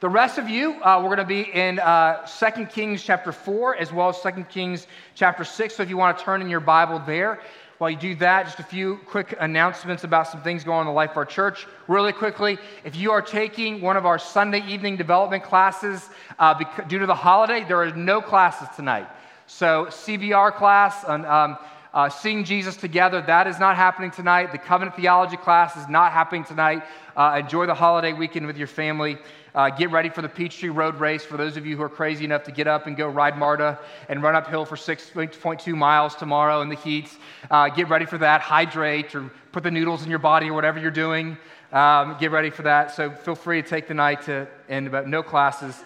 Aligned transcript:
The 0.00 0.10
rest 0.10 0.36
of 0.36 0.50
you, 0.50 0.72
uh, 0.82 1.00
we're 1.00 1.16
going 1.16 1.18
to 1.20 1.24
be 1.24 1.40
in 1.40 1.78
uh, 1.78 2.26
2 2.26 2.66
Kings 2.66 3.02
chapter 3.02 3.32
4 3.32 3.76
as 3.76 3.90
well 3.94 4.10
as 4.10 4.20
2 4.20 4.44
Kings 4.44 4.86
chapter 5.14 5.42
6. 5.42 5.74
So 5.74 5.82
if 5.82 5.88
you 5.88 5.96
want 5.96 6.18
to 6.18 6.22
turn 6.22 6.42
in 6.42 6.50
your 6.50 6.60
Bible 6.60 6.98
there, 7.06 7.40
while 7.78 7.88
you 7.88 7.96
do 7.96 8.14
that, 8.16 8.44
just 8.44 8.58
a 8.58 8.62
few 8.62 8.98
quick 9.06 9.34
announcements 9.40 10.04
about 10.04 10.28
some 10.28 10.42
things 10.42 10.64
going 10.64 10.80
on 10.80 10.82
in 10.82 10.88
the 10.88 10.92
life 10.92 11.12
of 11.12 11.16
our 11.16 11.24
church. 11.24 11.66
Really 11.88 12.12
quickly, 12.12 12.58
if 12.84 12.94
you 12.94 13.10
are 13.10 13.22
taking 13.22 13.80
one 13.80 13.96
of 13.96 14.04
our 14.04 14.18
Sunday 14.18 14.60
evening 14.66 14.98
development 14.98 15.44
classes 15.44 16.10
uh, 16.38 16.62
due 16.88 16.98
to 16.98 17.06
the 17.06 17.14
holiday, 17.14 17.64
there 17.66 17.80
are 17.80 17.90
no 17.92 18.20
classes 18.20 18.68
tonight. 18.76 19.08
So, 19.46 19.86
CBR 19.86 20.56
class 20.56 21.04
and 21.08 21.24
um, 21.24 21.56
uh, 21.94 22.10
Seeing 22.10 22.44
Jesus 22.44 22.76
Together, 22.76 23.22
that 23.22 23.46
is 23.46 23.58
not 23.58 23.76
happening 23.76 24.10
tonight. 24.10 24.52
The 24.52 24.58
Covenant 24.58 24.94
Theology 24.96 25.38
class 25.38 25.78
is 25.78 25.88
not 25.88 26.12
happening 26.12 26.44
tonight. 26.44 26.82
Uh, 27.16 27.40
enjoy 27.42 27.64
the 27.64 27.74
holiday 27.74 28.12
weekend 28.12 28.46
with 28.46 28.58
your 28.58 28.66
family. 28.66 29.16
Uh, 29.56 29.70
get 29.70 29.90
ready 29.90 30.10
for 30.10 30.20
the 30.20 30.28
Peachtree 30.28 30.68
Road 30.68 31.00
Race 31.00 31.24
for 31.24 31.38
those 31.38 31.56
of 31.56 31.64
you 31.64 31.78
who 31.78 31.82
are 31.82 31.88
crazy 31.88 32.26
enough 32.26 32.44
to 32.44 32.52
get 32.52 32.66
up 32.66 32.86
and 32.86 32.94
go 32.94 33.08
ride 33.08 33.38
MARTA 33.38 33.78
and 34.10 34.22
run 34.22 34.36
uphill 34.36 34.66
for 34.66 34.76
6.2 34.76 35.74
miles 35.74 36.14
tomorrow 36.14 36.60
in 36.60 36.68
the 36.68 36.74
heat. 36.74 37.08
Uh, 37.50 37.70
get 37.70 37.88
ready 37.88 38.04
for 38.04 38.18
that. 38.18 38.42
Hydrate 38.42 39.14
or 39.14 39.30
put 39.52 39.62
the 39.62 39.70
noodles 39.70 40.02
in 40.04 40.10
your 40.10 40.18
body 40.18 40.50
or 40.50 40.52
whatever 40.52 40.78
you're 40.78 40.90
doing. 40.90 41.38
Um, 41.72 42.18
get 42.20 42.32
ready 42.32 42.50
for 42.50 42.64
that. 42.64 42.94
So 42.94 43.10
feel 43.10 43.34
free 43.34 43.62
to 43.62 43.66
take 43.66 43.88
the 43.88 43.94
night 43.94 44.20
to 44.26 44.46
end 44.68 44.88
about 44.88 45.08
no 45.08 45.22
classes 45.22 45.82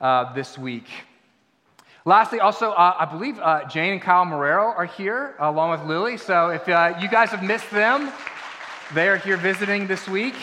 uh, 0.00 0.32
this 0.32 0.58
week. 0.58 0.88
Lastly, 2.04 2.40
also, 2.40 2.72
uh, 2.72 2.96
I 2.98 3.04
believe 3.04 3.38
uh, 3.38 3.68
Jane 3.68 3.92
and 3.92 4.02
Kyle 4.02 4.26
Morero 4.26 4.76
are 4.76 4.84
here 4.84 5.36
along 5.38 5.70
with 5.70 5.88
Lily. 5.88 6.16
So 6.16 6.48
if 6.48 6.68
uh, 6.68 6.94
you 7.00 7.08
guys 7.08 7.28
have 7.28 7.44
missed 7.44 7.70
them, 7.70 8.12
they 8.94 9.08
are 9.08 9.16
here 9.16 9.36
visiting 9.36 9.86
this 9.86 10.08
week. 10.08 10.34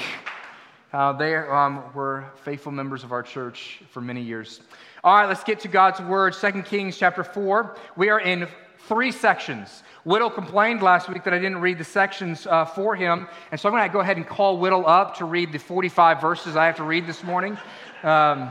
Uh, 0.91 1.13
they 1.13 1.35
um, 1.35 1.84
were 1.93 2.25
faithful 2.43 2.71
members 2.71 3.03
of 3.03 3.11
our 3.11 3.21
church 3.21 3.81
for 3.91 4.02
many 4.02 4.21
years. 4.21 4.61
All 5.03 5.15
right, 5.15 5.27
let's 5.27 5.43
get 5.43 5.59
to 5.62 5.67
God's 5.67 5.99
word. 6.02 6.34
2 6.34 6.63
Kings 6.63 6.98
chapter 6.98 7.23
4. 7.23 7.76
We 7.95 8.09
are 8.09 8.20
in 8.20 8.48
three 8.87 9.12
sections. 9.12 9.84
Whittle 10.04 10.32
complained 10.32 10.82
last 10.82 11.07
week 11.07 11.23
that 11.26 11.34
I 11.34 11.37
didn't 11.37 11.62
read 11.62 11.77
the 11.77 11.84
sections 11.84 12.48
uh, 12.48 12.65
for 12.65 12.95
him, 12.95 13.27
and 13.51 13.62
so 13.62 13.70
I'm 13.70 13.76
going 13.76 13.87
to 13.87 13.93
go 13.93 13.99
ahead 13.99 14.17
and 14.17 14.26
call 14.26 14.57
Whittle 14.57 14.87
up 14.87 15.17
to 15.17 15.26
read 15.26 15.51
the 15.51 15.60
45 15.60 16.21
verses 16.21 16.55
I 16.55 16.65
have 16.65 16.77
to 16.77 16.84
read 16.84 17.05
this 17.05 17.23
morning. 17.23 17.55
Um, 18.01 18.49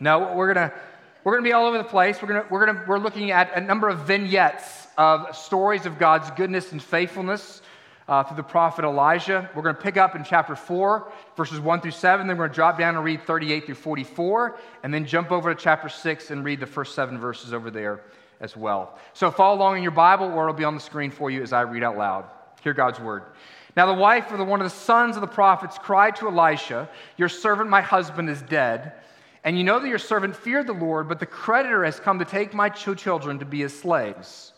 no, 0.00 0.34
we're 0.34 0.52
going 0.52 0.68
to 0.68 0.76
we're 1.22 1.32
going 1.32 1.42
to 1.42 1.48
be 1.48 1.52
all 1.54 1.66
over 1.66 1.78
the 1.78 1.82
place. 1.82 2.22
We're, 2.22 2.28
going 2.28 2.42
to, 2.42 2.48
we're, 2.52 2.66
going 2.66 2.78
to, 2.78 2.84
we're 2.86 2.98
looking 3.00 3.32
at 3.32 3.52
a 3.56 3.60
number 3.60 3.88
of 3.88 4.06
vignettes 4.06 4.86
of 4.96 5.34
stories 5.36 5.84
of 5.84 5.98
God's 5.98 6.30
goodness 6.30 6.70
and 6.70 6.80
faithfulness 6.80 7.62
uh, 8.08 8.22
through 8.22 8.36
the 8.36 8.42
prophet 8.42 8.84
Elijah. 8.84 9.50
We're 9.54 9.62
going 9.62 9.74
to 9.74 9.80
pick 9.80 9.96
up 9.96 10.14
in 10.14 10.24
chapter 10.24 10.54
4, 10.54 11.10
verses 11.36 11.60
1 11.60 11.80
through 11.80 11.90
7. 11.90 12.26
Then 12.26 12.36
we're 12.36 12.44
going 12.44 12.52
to 12.52 12.54
drop 12.54 12.78
down 12.78 12.96
and 12.96 13.04
read 13.04 13.22
38 13.22 13.66
through 13.66 13.74
44, 13.74 14.58
and 14.82 14.94
then 14.94 15.06
jump 15.06 15.32
over 15.32 15.52
to 15.52 15.60
chapter 15.60 15.88
6 15.88 16.30
and 16.30 16.44
read 16.44 16.60
the 16.60 16.66
first 16.66 16.94
seven 16.94 17.18
verses 17.18 17.52
over 17.52 17.70
there 17.70 18.02
as 18.40 18.56
well. 18.56 18.98
So 19.12 19.30
follow 19.30 19.56
along 19.56 19.78
in 19.78 19.82
your 19.82 19.92
Bible, 19.92 20.26
or 20.26 20.48
it'll 20.48 20.54
be 20.54 20.64
on 20.64 20.74
the 20.74 20.80
screen 20.80 21.10
for 21.10 21.30
you 21.30 21.42
as 21.42 21.52
I 21.52 21.62
read 21.62 21.82
out 21.82 21.96
loud. 21.96 22.26
Hear 22.62 22.74
God's 22.74 23.00
word. 23.00 23.24
Now, 23.76 23.86
the 23.86 23.94
wife 23.94 24.30
of 24.30 24.38
the, 24.38 24.44
one 24.44 24.60
of 24.60 24.64
the 24.64 24.76
sons 24.76 25.16
of 25.16 25.20
the 25.20 25.26
prophets 25.26 25.76
cried 25.78 26.16
to 26.16 26.28
Elisha, 26.28 26.88
Your 27.16 27.28
servant, 27.28 27.68
my 27.68 27.82
husband, 27.82 28.30
is 28.30 28.40
dead. 28.42 28.92
And 29.44 29.56
you 29.56 29.62
know 29.62 29.78
that 29.78 29.88
your 29.88 29.98
servant 29.98 30.34
feared 30.34 30.66
the 30.66 30.72
Lord, 30.72 31.08
but 31.08 31.20
the 31.20 31.26
creditor 31.26 31.84
has 31.84 32.00
come 32.00 32.18
to 32.18 32.24
take 32.24 32.52
my 32.52 32.68
two 32.68 32.96
children 32.96 33.38
to 33.38 33.44
be 33.44 33.60
his 33.60 33.78
slaves. 33.78 34.52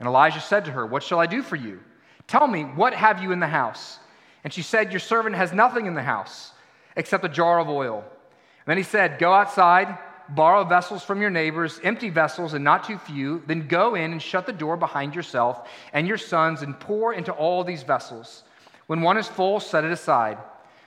And 0.00 0.08
Elijah 0.08 0.40
said 0.40 0.64
to 0.64 0.72
her, 0.72 0.84
What 0.84 1.02
shall 1.02 1.20
I 1.20 1.26
do 1.26 1.42
for 1.42 1.54
you? 1.54 1.80
Tell 2.26 2.46
me, 2.46 2.62
what 2.62 2.94
have 2.94 3.22
you 3.22 3.32
in 3.32 3.40
the 3.40 3.46
house? 3.46 3.98
And 4.44 4.52
she 4.52 4.62
said, 4.62 4.92
Your 4.92 5.00
servant 5.00 5.36
has 5.36 5.52
nothing 5.52 5.86
in 5.86 5.94
the 5.94 6.02
house 6.02 6.52
except 6.96 7.24
a 7.24 7.28
jar 7.28 7.58
of 7.58 7.68
oil. 7.68 7.98
And 7.98 8.66
then 8.66 8.76
he 8.76 8.82
said, 8.82 9.18
Go 9.18 9.32
outside, 9.32 9.98
borrow 10.28 10.64
vessels 10.64 11.04
from 11.04 11.20
your 11.20 11.30
neighbors, 11.30 11.80
empty 11.84 12.10
vessels 12.10 12.54
and 12.54 12.64
not 12.64 12.84
too 12.84 12.98
few. 12.98 13.42
Then 13.46 13.68
go 13.68 13.94
in 13.94 14.12
and 14.12 14.20
shut 14.20 14.46
the 14.46 14.52
door 14.52 14.76
behind 14.76 15.14
yourself 15.14 15.68
and 15.92 16.06
your 16.08 16.18
sons 16.18 16.62
and 16.62 16.78
pour 16.78 17.14
into 17.14 17.32
all 17.32 17.62
these 17.62 17.82
vessels. 17.82 18.42
When 18.86 19.02
one 19.02 19.18
is 19.18 19.28
full, 19.28 19.60
set 19.60 19.84
it 19.84 19.92
aside. 19.92 20.38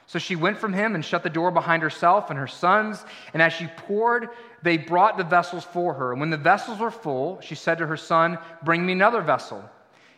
So 0.07 0.17
she 0.19 0.35
went 0.35 0.57
from 0.57 0.73
him 0.73 0.95
and 0.95 1.05
shut 1.05 1.21
the 1.21 1.29
door 1.29 1.51
behind 1.51 1.83
herself 1.83 2.29
and 2.29 2.39
her 2.39 2.47
sons. 2.47 3.05
And 3.33 3.41
as 3.41 3.53
she 3.53 3.67
poured, 3.67 4.29
they 4.63 4.77
brought 4.77 5.17
the 5.17 5.23
vessels 5.23 5.63
for 5.63 5.93
her. 5.93 6.11
And 6.11 6.19
when 6.19 6.31
the 6.31 6.37
vessels 6.37 6.79
were 6.79 6.91
full, 6.91 7.39
she 7.41 7.55
said 7.55 7.77
to 7.77 7.87
her 7.87 7.97
son, 7.97 8.39
Bring 8.63 8.85
me 8.85 8.93
another 8.93 9.21
vessel. 9.21 9.63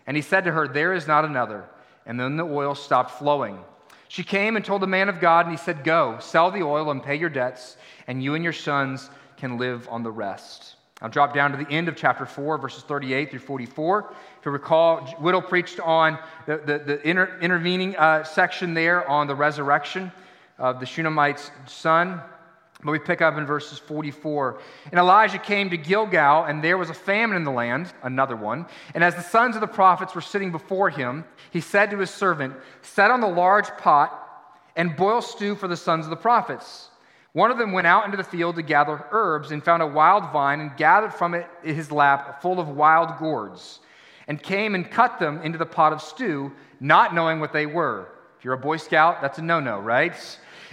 And 0.08 0.18
he 0.18 0.22
said 0.22 0.46
to 0.46 0.52
her, 0.52 0.68
There 0.68 0.94
is 0.94 1.08
not 1.08 1.26
another. 1.26 1.66
And 2.06 2.20
then 2.20 2.38
the 2.38 2.44
oil 2.44 2.76
stopped 2.76 3.12
flowing. 3.12 3.60
She 4.08 4.24
came 4.24 4.56
and 4.56 4.66
told 4.66 4.82
the 4.82 4.88
man 4.88 5.08
of 5.08 5.20
God, 5.20 5.46
and 5.46 5.58
he 5.58 5.64
said, 5.64 5.84
Go, 5.84 6.18
sell 6.20 6.52
the 6.52 6.64
oil 6.64 6.92
and 6.92 7.02
pay 7.02 7.16
your 7.16 7.30
debts, 7.30 7.78
and 8.08 8.22
you 8.22 8.36
and 8.36 8.44
your 8.44 8.54
sons 8.54 9.10
can 9.38 9.58
live 9.58 9.88
on 9.90 10.04
the 10.04 10.12
rest. 10.12 10.76
I'll 11.02 11.10
drop 11.10 11.34
down 11.34 11.52
to 11.52 11.58
the 11.58 11.70
end 11.72 11.88
of 11.88 11.96
chapter 11.96 12.26
4, 12.28 12.60
verses 12.60 12.84
38 12.84 13.32
through 13.32 13.40
44. 13.40 14.14
If 14.40 14.46
you 14.46 14.52
recall, 14.52 15.06
Whittle 15.20 15.42
preached 15.42 15.80
on 15.80 16.20
the, 16.46 16.58
the, 16.58 16.78
the 16.80 17.10
inter, 17.10 17.40
intervening 17.42 17.96
uh, 17.96 18.24
section 18.24 18.76
there 18.76 19.08
on 19.10 19.26
the 19.26 19.34
resurrection 19.34 20.12
of 20.60 20.80
the 20.80 20.86
Shunammite's 20.86 21.50
son. 21.66 22.22
But 22.84 22.92
we 22.92 23.00
pick 23.00 23.22
up 23.22 23.38
in 23.38 23.46
verses 23.46 23.78
44. 23.78 24.60
And 24.86 25.00
Elijah 25.00 25.38
came 25.38 25.70
to 25.70 25.78
Gilgal, 25.78 26.46
and 26.46 26.64
there 26.64 26.78
was 26.78 26.90
a 26.90 26.96
famine 26.96 27.38
in 27.38 27.44
the 27.44 27.52
land, 27.52 27.94
another 28.02 28.36
one. 28.36 28.66
And 28.96 29.04
as 29.04 29.16
the 29.16 29.22
sons 29.22 29.56
of 29.56 29.62
the 29.62 29.68
prophets 29.68 30.16
were 30.16 30.22
sitting 30.22 30.52
before 30.52 30.90
him, 30.90 31.26
he 31.52 31.62
said 31.62 31.92
to 31.92 31.98
his 32.00 32.10
servant, 32.10 32.56
Set 32.82 33.12
on 33.12 33.22
the 33.22 33.28
large 33.28 33.68
pot 33.78 34.18
and 34.76 34.96
boil 34.96 35.22
stew 35.22 35.56
for 35.56 35.68
the 35.68 35.78
sons 35.78 36.06
of 36.06 36.10
the 36.10 36.16
prophets. 36.16 36.90
One 37.34 37.52
of 37.52 37.58
them 37.58 37.72
went 37.72 37.88
out 37.88 38.06
into 38.06 38.18
the 38.18 38.24
field 38.24 38.56
to 38.56 38.62
gather 38.62 39.06
herbs 39.12 39.52
and 39.52 39.64
found 39.64 39.82
a 39.82 39.88
wild 39.88 40.32
vine 40.34 40.60
and 40.60 40.76
gathered 40.76 41.14
from 41.14 41.34
it 41.34 41.48
his 41.64 41.92
lap 41.92 42.42
full 42.42 42.60
of 42.60 42.68
wild 42.68 43.18
gourds 43.20 43.80
and 44.28 44.42
came 44.42 44.76
and 44.76 44.90
cut 44.90 45.20
them 45.20 45.42
into 45.42 45.58
the 45.58 45.66
pot 45.66 45.94
of 45.94 46.02
stew, 46.02 46.52
not 46.80 47.14
knowing 47.14 47.40
what 47.40 47.54
they 47.54 47.66
were. 47.66 48.10
If 48.38 48.46
you're 48.46 48.54
a 48.54 48.58
Boy 48.58 48.78
Scout, 48.78 49.22
that's 49.22 49.38
a 49.38 49.42
no 49.42 49.60
no, 49.60 49.80
right? 49.80 50.16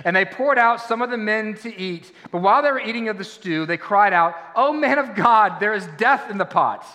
And 0.05 0.15
they 0.15 0.25
poured 0.25 0.59
out 0.59 0.81
some 0.81 1.03
of 1.03 1.11
the 1.11 1.17
men 1.17 1.55
to 1.59 1.77
eat. 1.81 2.13
But 2.31 2.43
while 2.43 2.63
they 2.63 2.71
were 2.71 2.81
eating 2.81 3.09
of 3.09 3.19
the 3.19 3.25
stew, 3.25 3.67
they 3.67 3.77
cried 3.77 4.13
out, 4.13 4.37
Oh, 4.55 4.73
man 4.73 4.99
of 4.99 5.15
God, 5.15 5.61
there 5.61 5.75
is 5.75 5.87
death 5.97 6.31
in 6.31 6.39
the 6.39 6.45
pot. 6.45 6.87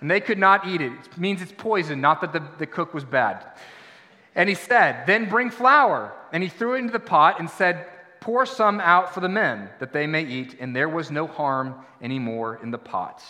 And 0.00 0.10
they 0.10 0.20
could 0.20 0.38
not 0.38 0.66
eat 0.66 0.80
it. 0.80 0.92
It 0.92 1.18
means 1.18 1.40
it's 1.42 1.52
poison, 1.56 2.00
not 2.00 2.20
that 2.22 2.32
the, 2.32 2.42
the 2.58 2.66
cook 2.66 2.92
was 2.92 3.04
bad. 3.04 3.44
And 4.34 4.48
he 4.48 4.54
said, 4.54 5.06
Then 5.06 5.28
bring 5.28 5.50
flour. 5.50 6.12
And 6.32 6.42
he 6.42 6.48
threw 6.48 6.74
it 6.74 6.78
into 6.78 6.92
the 6.92 7.00
pot 7.00 7.38
and 7.38 7.48
said, 7.48 7.86
Pour 8.20 8.46
some 8.46 8.80
out 8.80 9.14
for 9.14 9.20
the 9.20 9.28
men, 9.28 9.68
that 9.78 9.92
they 9.92 10.06
may 10.06 10.24
eat. 10.24 10.56
And 10.58 10.74
there 10.74 10.88
was 10.88 11.10
no 11.10 11.26
harm 11.26 11.74
anymore 12.00 12.58
in 12.62 12.70
the 12.70 12.78
pots. 12.78 13.24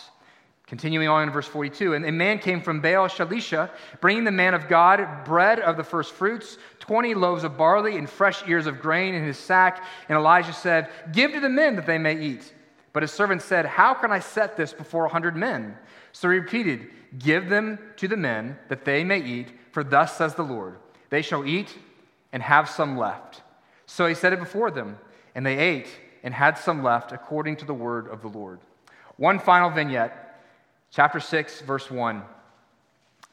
Continuing 0.73 1.07
on 1.07 1.21
in 1.21 1.29
verse 1.29 1.45
42, 1.45 1.93
and 1.93 2.03
a 2.03 2.11
man 2.11 2.39
came 2.39 2.59
from 2.59 2.81
Baal 2.81 3.07
Shalisha, 3.07 3.69
bringing 4.01 4.23
the 4.23 4.31
man 4.31 4.55
of 4.55 4.67
God 4.67 5.23
bread 5.23 5.59
of 5.59 5.77
the 5.77 5.83
first 5.83 6.13
fruits, 6.13 6.57
20 6.79 7.13
loaves 7.13 7.43
of 7.43 7.55
barley, 7.55 7.95
and 7.95 8.09
fresh 8.09 8.41
ears 8.47 8.65
of 8.65 8.79
grain 8.81 9.13
in 9.13 9.23
his 9.23 9.37
sack. 9.37 9.85
And 10.09 10.17
Elijah 10.17 10.51
said, 10.51 10.89
Give 11.11 11.31
to 11.33 11.39
the 11.39 11.47
men 11.47 11.75
that 11.75 11.85
they 11.85 11.99
may 11.99 12.19
eat. 12.19 12.51
But 12.91 13.03
his 13.03 13.11
servant 13.11 13.43
said, 13.43 13.67
How 13.67 13.93
can 13.93 14.11
I 14.11 14.17
set 14.17 14.57
this 14.57 14.73
before 14.73 15.05
a 15.05 15.09
hundred 15.09 15.35
men? 15.35 15.77
So 16.11 16.27
he 16.31 16.39
repeated, 16.39 16.89
Give 17.19 17.49
them 17.49 17.77
to 17.97 18.07
the 18.07 18.17
men 18.17 18.57
that 18.69 18.83
they 18.83 19.03
may 19.03 19.21
eat, 19.21 19.49
for 19.73 19.83
thus 19.83 20.17
says 20.17 20.33
the 20.33 20.41
Lord, 20.41 20.79
They 21.11 21.21
shall 21.21 21.45
eat 21.45 21.77
and 22.31 22.41
have 22.41 22.67
some 22.67 22.97
left. 22.97 23.43
So 23.85 24.07
he 24.07 24.15
set 24.15 24.33
it 24.33 24.39
before 24.39 24.71
them, 24.71 24.97
and 25.35 25.45
they 25.45 25.59
ate 25.59 25.89
and 26.23 26.33
had 26.33 26.57
some 26.57 26.81
left 26.81 27.11
according 27.11 27.57
to 27.57 27.65
the 27.65 27.75
word 27.75 28.07
of 28.07 28.23
the 28.23 28.27
Lord. 28.27 28.59
One 29.17 29.37
final 29.37 29.69
vignette 29.69 30.23
chapter 30.93 31.19
6, 31.19 31.61
verse 31.61 31.89
1. 31.89 32.21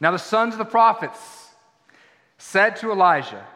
Now 0.01 0.11
the 0.11 0.19
sons 0.19 0.55
of 0.55 0.59
the 0.59 0.65
prophets 0.65 1.51
said 2.39 2.77
to 2.77 2.91
Elijah, 2.91 3.47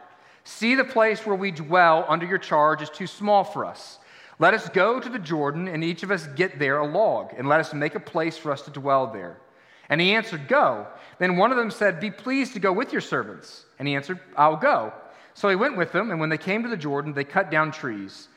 See, 0.45 0.75
the 0.75 0.85
place 0.85 1.25
where 1.25 1.35
we 1.35 1.51
dwell 1.51 2.05
under 2.07 2.27
your 2.27 2.39
charge 2.39 2.83
is 2.83 2.91
too 2.91 3.07
small 3.07 3.45
for 3.45 3.65
us. 3.65 3.99
Let 4.39 4.53
us 4.53 4.69
go 4.69 5.01
to 5.01 5.09
the 5.09 5.19
Jordan, 5.19 5.69
and 5.69 5.83
each 5.83 6.03
of 6.03 6.11
us 6.11 6.27
get 6.27 6.59
there 6.59 6.79
a 6.79 6.87
log, 6.87 7.33
and 7.35 7.49
let 7.49 7.61
us 7.61 7.73
make 7.73 7.95
a 7.95 8.01
place 8.01 8.37
for 8.37 8.53
us 8.53 8.61
to 8.63 8.71
dwell 8.71 9.07
there. 9.07 9.39
And 9.89 10.01
he 10.01 10.13
answered, 10.13 10.49
Go. 10.49 10.87
Then 11.19 11.39
one 11.39 11.51
of 11.51 11.57
them 11.57 11.71
said, 11.71 11.99
Be 11.99 12.11
pleased 12.11 12.53
to 12.55 12.61
go 12.61 12.73
with 12.73 12.93
your 12.93 13.01
servants. 13.01 13.65
And 13.79 13.89
he 13.89 13.95
answered, 13.95 14.21
I'll 14.37 14.57
go. 14.57 14.93
So 15.33 15.49
he 15.49 15.57
went 15.57 15.79
with 15.79 15.93
them, 15.93 16.11
and 16.11 16.21
when 16.21 16.29
they 16.29 16.39
came 16.39 16.63
to 16.63 16.69
the 16.69 16.77
Jordan, 16.77 17.15
they 17.15 17.25
cut 17.25 17.51
down 17.51 17.71
trees. 17.71 18.29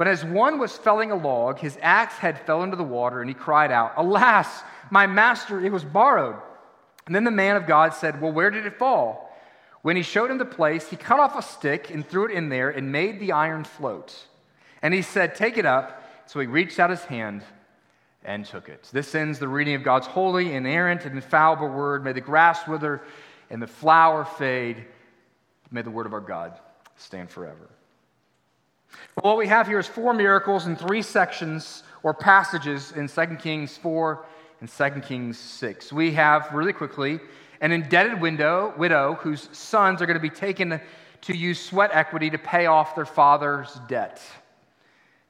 But 0.00 0.08
as 0.08 0.24
one 0.24 0.58
was 0.58 0.78
felling 0.78 1.10
a 1.10 1.14
log, 1.14 1.58
his 1.58 1.76
axe 1.82 2.14
head 2.14 2.38
fell 2.46 2.62
into 2.62 2.74
the 2.74 2.82
water, 2.82 3.20
and 3.20 3.28
he 3.28 3.34
cried 3.34 3.70
out, 3.70 3.92
Alas! 3.98 4.62
My 4.90 5.06
master, 5.06 5.62
it 5.62 5.70
was 5.70 5.84
borrowed. 5.84 6.36
And 7.04 7.14
then 7.14 7.24
the 7.24 7.30
man 7.30 7.56
of 7.56 7.66
God 7.66 7.92
said, 7.92 8.18
Well, 8.18 8.32
where 8.32 8.48
did 8.48 8.64
it 8.64 8.78
fall? 8.78 9.30
When 9.82 9.96
he 9.96 10.02
showed 10.02 10.30
him 10.30 10.38
the 10.38 10.46
place, 10.46 10.88
he 10.88 10.96
cut 10.96 11.20
off 11.20 11.36
a 11.36 11.42
stick 11.42 11.90
and 11.90 12.08
threw 12.08 12.24
it 12.24 12.30
in 12.30 12.48
there 12.48 12.70
and 12.70 12.90
made 12.90 13.20
the 13.20 13.32
iron 13.32 13.62
float. 13.62 14.26
And 14.80 14.94
he 14.94 15.02
said, 15.02 15.34
Take 15.34 15.58
it 15.58 15.66
up. 15.66 16.02
So 16.24 16.40
he 16.40 16.46
reached 16.46 16.80
out 16.80 16.88
his 16.88 17.04
hand 17.04 17.42
and 18.24 18.46
took 18.46 18.70
it. 18.70 18.88
This 18.94 19.14
ends 19.14 19.38
the 19.38 19.48
reading 19.48 19.74
of 19.74 19.82
God's 19.82 20.06
holy, 20.06 20.54
inerrant, 20.54 21.04
and 21.04 21.14
infallible 21.14 21.68
word. 21.68 22.04
May 22.04 22.14
the 22.14 22.22
grass 22.22 22.66
wither 22.66 23.02
and 23.50 23.60
the 23.60 23.66
flower 23.66 24.24
fade. 24.24 24.82
May 25.70 25.82
the 25.82 25.90
word 25.90 26.06
of 26.06 26.14
our 26.14 26.20
God 26.20 26.58
stand 26.96 27.28
forever. 27.28 27.68
What 29.22 29.36
we 29.36 29.46
have 29.46 29.66
here 29.66 29.78
is 29.78 29.86
four 29.86 30.14
miracles 30.14 30.66
in 30.66 30.76
three 30.76 31.02
sections 31.02 31.82
or 32.02 32.14
passages 32.14 32.92
in 32.92 33.08
2 33.08 33.36
Kings 33.36 33.76
4 33.76 34.24
and 34.60 34.68
2 34.68 34.90
Kings 35.02 35.38
6. 35.38 35.92
We 35.92 36.12
have, 36.12 36.52
really 36.52 36.72
quickly, 36.72 37.20
an 37.60 37.72
indebted 37.72 38.20
widow, 38.20 38.74
widow 38.76 39.14
whose 39.20 39.48
sons 39.52 40.00
are 40.00 40.06
going 40.06 40.18
to 40.18 40.20
be 40.20 40.30
taken 40.30 40.80
to 41.22 41.36
use 41.36 41.60
sweat 41.60 41.90
equity 41.92 42.30
to 42.30 42.38
pay 42.38 42.66
off 42.66 42.94
their 42.94 43.04
father's 43.04 43.78
debt. 43.88 44.22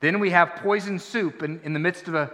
Then 0.01 0.21
we 0.21 0.31
have 0.31 0.57
poison 0.57 0.99
soup 0.99 1.43
in, 1.43 1.61
in 1.65 1.73
the 1.73 1.79
midst 1.79 2.09
of 2.09 2.15
a, 2.15 2.31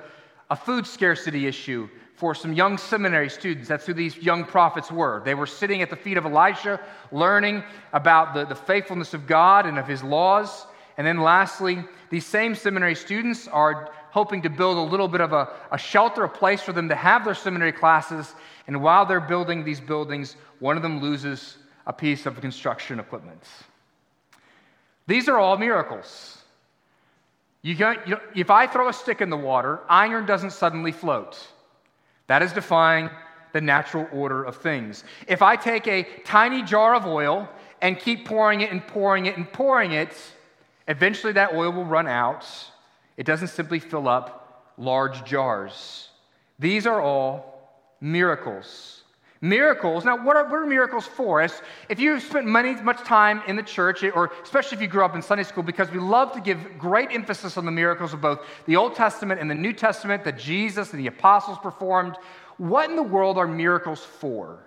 a 0.50 0.56
food 0.56 0.86
scarcity 0.86 1.46
issue 1.46 1.88
for 2.14 2.34
some 2.34 2.52
young 2.52 2.78
seminary 2.78 3.28
students. 3.28 3.68
That's 3.68 3.86
who 3.86 3.94
these 3.94 4.16
young 4.16 4.44
prophets 4.44 4.90
were. 4.90 5.22
They 5.24 5.34
were 5.34 5.46
sitting 5.46 5.82
at 5.82 5.90
the 5.90 5.96
feet 5.96 6.16
of 6.16 6.24
Elisha, 6.24 6.80
learning 7.12 7.62
about 7.92 8.34
the, 8.34 8.44
the 8.44 8.54
faithfulness 8.54 9.14
of 9.14 9.26
God 9.26 9.66
and 9.66 9.78
of 9.78 9.86
his 9.86 10.02
laws. 10.02 10.66
And 10.96 11.06
then 11.06 11.18
lastly, 11.18 11.84
these 12.10 12.24
same 12.24 12.54
seminary 12.54 12.94
students 12.94 13.48
are 13.48 13.90
hoping 14.10 14.42
to 14.42 14.50
build 14.50 14.78
a 14.78 14.90
little 14.90 15.08
bit 15.08 15.20
of 15.20 15.32
a, 15.32 15.48
a 15.70 15.76
shelter, 15.76 16.24
a 16.24 16.28
place 16.28 16.62
for 16.62 16.72
them 16.72 16.88
to 16.88 16.94
have 16.94 17.24
their 17.24 17.34
seminary 17.34 17.72
classes. 17.72 18.34
And 18.66 18.82
while 18.82 19.04
they're 19.04 19.20
building 19.20 19.64
these 19.64 19.80
buildings, 19.80 20.36
one 20.58 20.76
of 20.76 20.82
them 20.82 21.00
loses 21.00 21.58
a 21.86 21.92
piece 21.92 22.24
of 22.24 22.40
construction 22.40 22.98
equipment. 22.98 23.42
These 25.06 25.28
are 25.28 25.38
all 25.38 25.58
miracles. 25.58 26.38
You 27.62 27.74
you 27.74 27.96
know, 28.06 28.20
if 28.34 28.50
I 28.50 28.66
throw 28.66 28.88
a 28.88 28.92
stick 28.92 29.20
in 29.20 29.28
the 29.28 29.36
water, 29.36 29.80
iron 29.88 30.24
doesn't 30.24 30.52
suddenly 30.52 30.92
float. 30.92 31.38
That 32.28 32.42
is 32.42 32.52
defying 32.52 33.10
the 33.52 33.60
natural 33.60 34.06
order 34.12 34.44
of 34.44 34.56
things. 34.56 35.04
If 35.28 35.42
I 35.42 35.56
take 35.56 35.86
a 35.86 36.04
tiny 36.24 36.62
jar 36.62 36.94
of 36.94 37.06
oil 37.06 37.48
and 37.82 37.98
keep 37.98 38.26
pouring 38.26 38.60
it 38.60 38.70
and 38.70 38.86
pouring 38.86 39.26
it 39.26 39.36
and 39.36 39.50
pouring 39.52 39.92
it, 39.92 40.16
eventually 40.88 41.32
that 41.34 41.54
oil 41.54 41.72
will 41.72 41.84
run 41.84 42.06
out. 42.06 42.46
It 43.16 43.26
doesn't 43.26 43.48
simply 43.48 43.78
fill 43.78 44.08
up 44.08 44.74
large 44.76 45.24
jars. 45.24 46.10
These 46.58 46.86
are 46.86 47.00
all 47.00 47.56
miracles. 48.00 49.02
Miracles. 49.40 50.04
Now, 50.04 50.24
what 50.24 50.36
are, 50.36 50.44
what 50.44 50.54
are 50.54 50.66
miracles 50.66 51.06
for? 51.06 51.42
As 51.42 51.60
if 51.88 52.00
you've 52.00 52.22
spent 52.22 52.46
many, 52.46 52.74
much 52.82 53.02
time 53.04 53.42
in 53.46 53.56
the 53.56 53.62
church, 53.62 54.02
or 54.02 54.32
especially 54.42 54.76
if 54.76 54.82
you 54.82 54.88
grew 54.88 55.04
up 55.04 55.14
in 55.14 55.20
Sunday 55.20 55.44
school, 55.44 55.62
because 55.62 55.90
we 55.90 55.98
love 55.98 56.32
to 56.32 56.40
give 56.40 56.78
great 56.78 57.10
emphasis 57.12 57.56
on 57.56 57.64
the 57.66 57.70
miracles 57.70 58.14
of 58.14 58.20
both 58.20 58.40
the 58.66 58.76
Old 58.76 58.94
Testament 58.94 59.40
and 59.40 59.50
the 59.50 59.54
New 59.54 59.72
Testament 59.72 60.24
that 60.24 60.38
Jesus 60.38 60.92
and 60.92 61.00
the 61.00 61.06
apostles 61.06 61.58
performed. 61.58 62.16
What 62.56 62.88
in 62.88 62.96
the 62.96 63.02
world 63.02 63.36
are 63.36 63.46
miracles 63.46 64.02
for? 64.02 64.58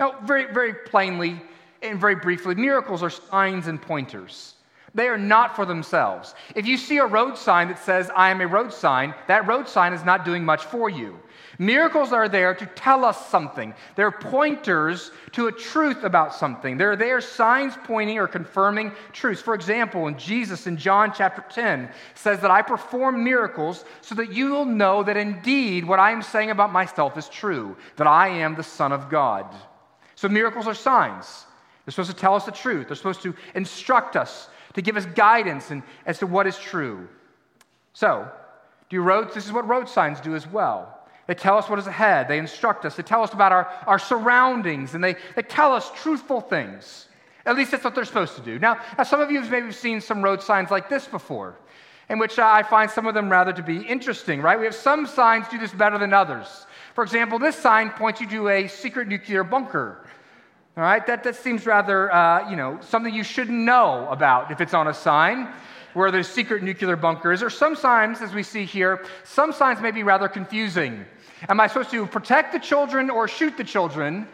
Now, 0.00 0.18
very, 0.24 0.52
very 0.52 0.72
plainly 0.72 1.40
and 1.82 2.00
very 2.00 2.14
briefly, 2.14 2.54
miracles 2.54 3.02
are 3.02 3.10
signs 3.10 3.66
and 3.66 3.80
pointers. 3.80 4.54
They 4.94 5.08
are 5.08 5.18
not 5.18 5.54
for 5.54 5.66
themselves. 5.66 6.34
If 6.54 6.66
you 6.66 6.76
see 6.76 6.98
a 6.98 7.06
road 7.06 7.36
sign 7.36 7.68
that 7.68 7.78
says, 7.78 8.10
I 8.16 8.30
am 8.30 8.40
a 8.40 8.46
road 8.46 8.72
sign, 8.72 9.14
that 9.26 9.46
road 9.46 9.68
sign 9.68 9.92
is 9.92 10.04
not 10.04 10.24
doing 10.24 10.44
much 10.44 10.64
for 10.64 10.88
you. 10.88 11.18
Miracles 11.60 12.12
are 12.12 12.28
there 12.28 12.54
to 12.54 12.66
tell 12.66 13.04
us 13.04 13.28
something. 13.28 13.74
They're 13.96 14.12
pointers 14.12 15.10
to 15.32 15.48
a 15.48 15.52
truth 15.52 16.04
about 16.04 16.32
something. 16.32 16.78
They're 16.78 16.94
there 16.94 17.20
signs 17.20 17.74
pointing 17.82 18.18
or 18.18 18.28
confirming 18.28 18.92
truths. 19.12 19.42
For 19.42 19.54
example, 19.54 20.06
in 20.06 20.16
Jesus 20.16 20.68
in 20.68 20.76
John 20.76 21.12
chapter 21.12 21.44
10 21.50 21.90
says 22.14 22.38
that 22.40 22.52
I 22.52 22.62
perform 22.62 23.24
miracles 23.24 23.84
so 24.02 24.14
that 24.14 24.32
you 24.32 24.50
will 24.50 24.66
know 24.66 25.02
that 25.02 25.16
indeed 25.16 25.84
what 25.84 25.98
I 25.98 26.12
am 26.12 26.22
saying 26.22 26.50
about 26.50 26.72
myself 26.72 27.18
is 27.18 27.28
true, 27.28 27.76
that 27.96 28.06
I 28.06 28.28
am 28.28 28.54
the 28.54 28.62
Son 28.62 28.92
of 28.92 29.10
God. 29.10 29.52
So 30.14 30.28
miracles 30.28 30.68
are 30.68 30.74
signs. 30.74 31.44
They're 31.84 31.92
supposed 31.92 32.10
to 32.10 32.16
tell 32.16 32.34
us 32.34 32.44
the 32.44 32.52
truth. 32.52 32.86
They're 32.86 32.96
supposed 32.96 33.22
to 33.22 33.34
instruct 33.54 34.14
us, 34.14 34.48
to 34.74 34.82
give 34.82 34.96
us 34.96 35.06
guidance 35.06 35.70
in, 35.70 35.82
as 36.06 36.18
to 36.18 36.26
what 36.26 36.46
is 36.46 36.58
true. 36.58 37.08
So, 37.92 38.30
do 38.88 39.00
roads, 39.02 39.34
this 39.34 39.46
is 39.46 39.52
what 39.52 39.66
road 39.68 39.88
signs 39.88 40.20
do 40.20 40.34
as 40.34 40.46
well. 40.46 40.94
They 41.26 41.34
tell 41.34 41.58
us 41.58 41.68
what 41.68 41.78
is 41.78 41.86
ahead. 41.86 42.26
They 42.26 42.38
instruct 42.38 42.86
us. 42.86 42.96
They 42.96 43.02
tell 43.02 43.22
us 43.22 43.34
about 43.34 43.52
our, 43.52 43.70
our 43.86 43.98
surroundings, 43.98 44.94
and 44.94 45.04
they, 45.04 45.16
they 45.36 45.42
tell 45.42 45.74
us 45.74 45.90
truthful 45.94 46.40
things. 46.40 47.06
At 47.44 47.56
least 47.56 47.70
that's 47.70 47.84
what 47.84 47.94
they're 47.94 48.06
supposed 48.06 48.34
to 48.36 48.42
do. 48.42 48.58
Now, 48.58 48.80
now 48.96 49.04
some 49.04 49.20
of 49.20 49.30
you 49.30 49.40
have 49.40 49.50
maybe 49.50 49.72
seen 49.72 50.00
some 50.00 50.22
road 50.22 50.42
signs 50.42 50.70
like 50.70 50.88
this 50.88 51.06
before, 51.06 51.54
in 52.08 52.18
which 52.18 52.38
uh, 52.38 52.46
I 52.46 52.62
find 52.62 52.90
some 52.90 53.06
of 53.06 53.14
them 53.14 53.30
rather 53.30 53.52
to 53.52 53.62
be 53.62 53.78
interesting, 53.78 54.40
right? 54.40 54.58
We 54.58 54.64
have 54.64 54.74
some 54.74 55.06
signs 55.06 55.48
do 55.48 55.58
this 55.58 55.72
better 55.72 55.98
than 55.98 56.14
others. 56.14 56.66
For 56.94 57.04
example, 57.04 57.38
this 57.38 57.56
sign 57.56 57.90
points 57.90 58.20
you 58.20 58.28
to 58.30 58.48
a 58.48 58.66
secret 58.66 59.06
nuclear 59.06 59.44
bunker. 59.44 60.06
All 60.78 60.84
right, 60.84 61.04
that, 61.08 61.24
that 61.24 61.34
seems 61.34 61.66
rather, 61.66 62.08
uh, 62.14 62.48
you 62.48 62.54
know, 62.54 62.78
something 62.80 63.12
you 63.12 63.24
shouldn't 63.24 63.58
know 63.58 64.06
about 64.12 64.52
if 64.52 64.60
it's 64.60 64.74
on 64.74 64.86
a 64.86 64.94
sign 64.94 65.48
where 65.92 66.12
there's 66.12 66.28
secret 66.28 66.62
nuclear 66.62 66.94
bunkers. 66.94 67.42
Or 67.42 67.50
some 67.50 67.74
signs, 67.74 68.22
as 68.22 68.32
we 68.32 68.44
see 68.44 68.64
here, 68.64 69.04
some 69.24 69.52
signs 69.52 69.80
may 69.80 69.90
be 69.90 70.04
rather 70.04 70.28
confusing. 70.28 71.04
Am 71.48 71.58
I 71.58 71.66
supposed 71.66 71.90
to 71.90 72.06
protect 72.06 72.52
the 72.52 72.60
children 72.60 73.10
or 73.10 73.26
shoot 73.26 73.56
the 73.56 73.64
children? 73.64 74.28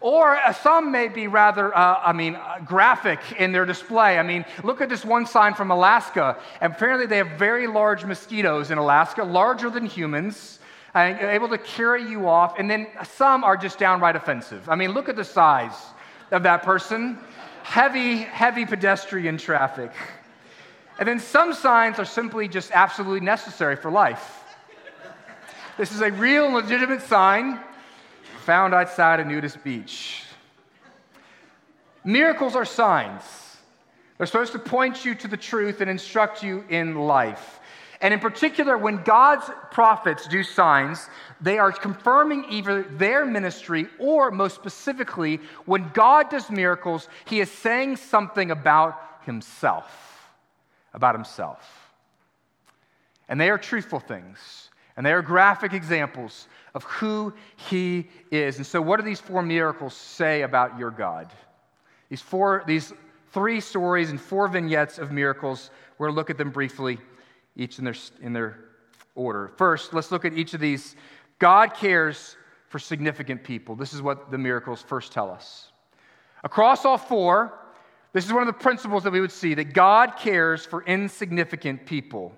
Or 0.00 0.38
uh, 0.38 0.54
some 0.54 0.90
may 0.90 1.08
be 1.08 1.26
rather, 1.26 1.76
uh, 1.76 2.00
I 2.02 2.14
mean, 2.14 2.36
uh, 2.36 2.60
graphic 2.64 3.20
in 3.38 3.52
their 3.52 3.66
display. 3.66 4.18
I 4.18 4.22
mean, 4.22 4.46
look 4.62 4.80
at 4.80 4.88
this 4.88 5.04
one 5.04 5.26
sign 5.26 5.52
from 5.52 5.70
Alaska. 5.70 6.38
Apparently, 6.62 7.04
they 7.04 7.18
have 7.18 7.32
very 7.32 7.66
large 7.66 8.06
mosquitoes 8.06 8.70
in 8.70 8.78
Alaska, 8.78 9.22
larger 9.22 9.68
than 9.68 9.84
humans, 9.84 10.60
and 10.94 11.20
able 11.20 11.48
to 11.48 11.58
carry 11.58 12.08
you 12.08 12.28
off. 12.28 12.58
And 12.58 12.70
then 12.70 12.86
some 13.04 13.42
are 13.44 13.56
just 13.56 13.78
downright 13.78 14.16
offensive. 14.16 14.68
I 14.68 14.76
mean, 14.76 14.92
look 14.92 15.08
at 15.08 15.16
the 15.16 15.24
size 15.24 15.74
of 16.30 16.42
that 16.44 16.62
person. 16.62 17.18
Heavy, 17.64 18.18
heavy 18.18 18.64
pedestrian 18.64 19.36
traffic. 19.36 19.92
And 20.98 21.08
then 21.08 21.18
some 21.18 21.52
signs 21.52 21.98
are 21.98 22.04
simply 22.04 22.46
just 22.46 22.70
absolutely 22.72 23.20
necessary 23.20 23.74
for 23.74 23.90
life. 23.90 24.44
This 25.76 25.90
is 25.90 26.00
a 26.00 26.12
real 26.12 26.50
legitimate 26.52 27.02
sign 27.02 27.58
found 28.44 28.74
outside 28.74 29.18
a 29.18 29.24
nudist 29.24 29.64
beach. 29.64 30.22
Miracles 32.04 32.54
are 32.54 32.64
signs. 32.64 33.22
They're 34.18 34.26
supposed 34.26 34.52
to 34.52 34.58
point 34.58 35.04
you 35.04 35.14
to 35.16 35.26
the 35.26 35.36
truth 35.36 35.80
and 35.80 35.90
instruct 35.90 36.44
you 36.44 36.64
in 36.68 36.94
life. 36.94 37.58
And 38.00 38.12
in 38.12 38.20
particular, 38.20 38.76
when 38.76 39.02
God's 39.02 39.50
prophets 39.70 40.26
do 40.26 40.42
signs, 40.42 41.08
they 41.40 41.58
are 41.58 41.72
confirming 41.72 42.46
either 42.50 42.82
their 42.82 43.24
ministry 43.24 43.86
or, 43.98 44.30
most 44.30 44.54
specifically, 44.54 45.40
when 45.64 45.90
God 45.94 46.30
does 46.30 46.50
miracles, 46.50 47.08
he 47.24 47.40
is 47.40 47.50
saying 47.50 47.96
something 47.96 48.50
about 48.50 49.00
himself. 49.24 50.32
About 50.92 51.14
himself. 51.14 51.92
And 53.28 53.40
they 53.40 53.50
are 53.50 53.58
truthful 53.58 54.00
things. 54.00 54.70
And 54.96 55.04
they 55.04 55.12
are 55.12 55.22
graphic 55.22 55.72
examples 55.72 56.46
of 56.74 56.84
who 56.84 57.32
he 57.56 58.08
is. 58.30 58.58
And 58.58 58.66
so, 58.66 58.80
what 58.80 58.98
do 58.98 59.02
these 59.02 59.20
four 59.20 59.42
miracles 59.42 59.94
say 59.94 60.42
about 60.42 60.78
your 60.78 60.90
God? 60.90 61.32
These, 62.08 62.20
four, 62.20 62.62
these 62.66 62.92
three 63.32 63.60
stories 63.60 64.10
and 64.10 64.20
four 64.20 64.46
vignettes 64.46 64.98
of 64.98 65.10
miracles, 65.10 65.70
we're 65.98 66.06
going 66.06 66.14
to 66.14 66.20
look 66.20 66.30
at 66.30 66.38
them 66.38 66.50
briefly, 66.50 66.98
each 67.56 67.78
in 67.78 67.84
their, 67.84 67.94
in 68.20 68.32
their 68.32 68.58
order. 69.14 69.52
First, 69.56 69.94
let's 69.94 70.10
look 70.10 70.24
at 70.24 70.34
each 70.34 70.54
of 70.54 70.60
these. 70.60 70.96
God 71.38 71.74
cares 71.74 72.36
for 72.68 72.78
significant 72.78 73.44
people. 73.44 73.76
This 73.76 73.92
is 73.92 74.02
what 74.02 74.30
the 74.30 74.38
miracles 74.38 74.82
first 74.82 75.12
tell 75.12 75.30
us. 75.30 75.72
Across 76.42 76.84
all 76.84 76.98
four, 76.98 77.58
this 78.12 78.24
is 78.24 78.32
one 78.32 78.42
of 78.42 78.46
the 78.46 78.52
principles 78.52 79.02
that 79.04 79.12
we 79.12 79.20
would 79.20 79.32
see 79.32 79.54
that 79.54 79.72
God 79.74 80.16
cares 80.16 80.64
for 80.66 80.84
insignificant 80.84 81.86
people. 81.86 82.32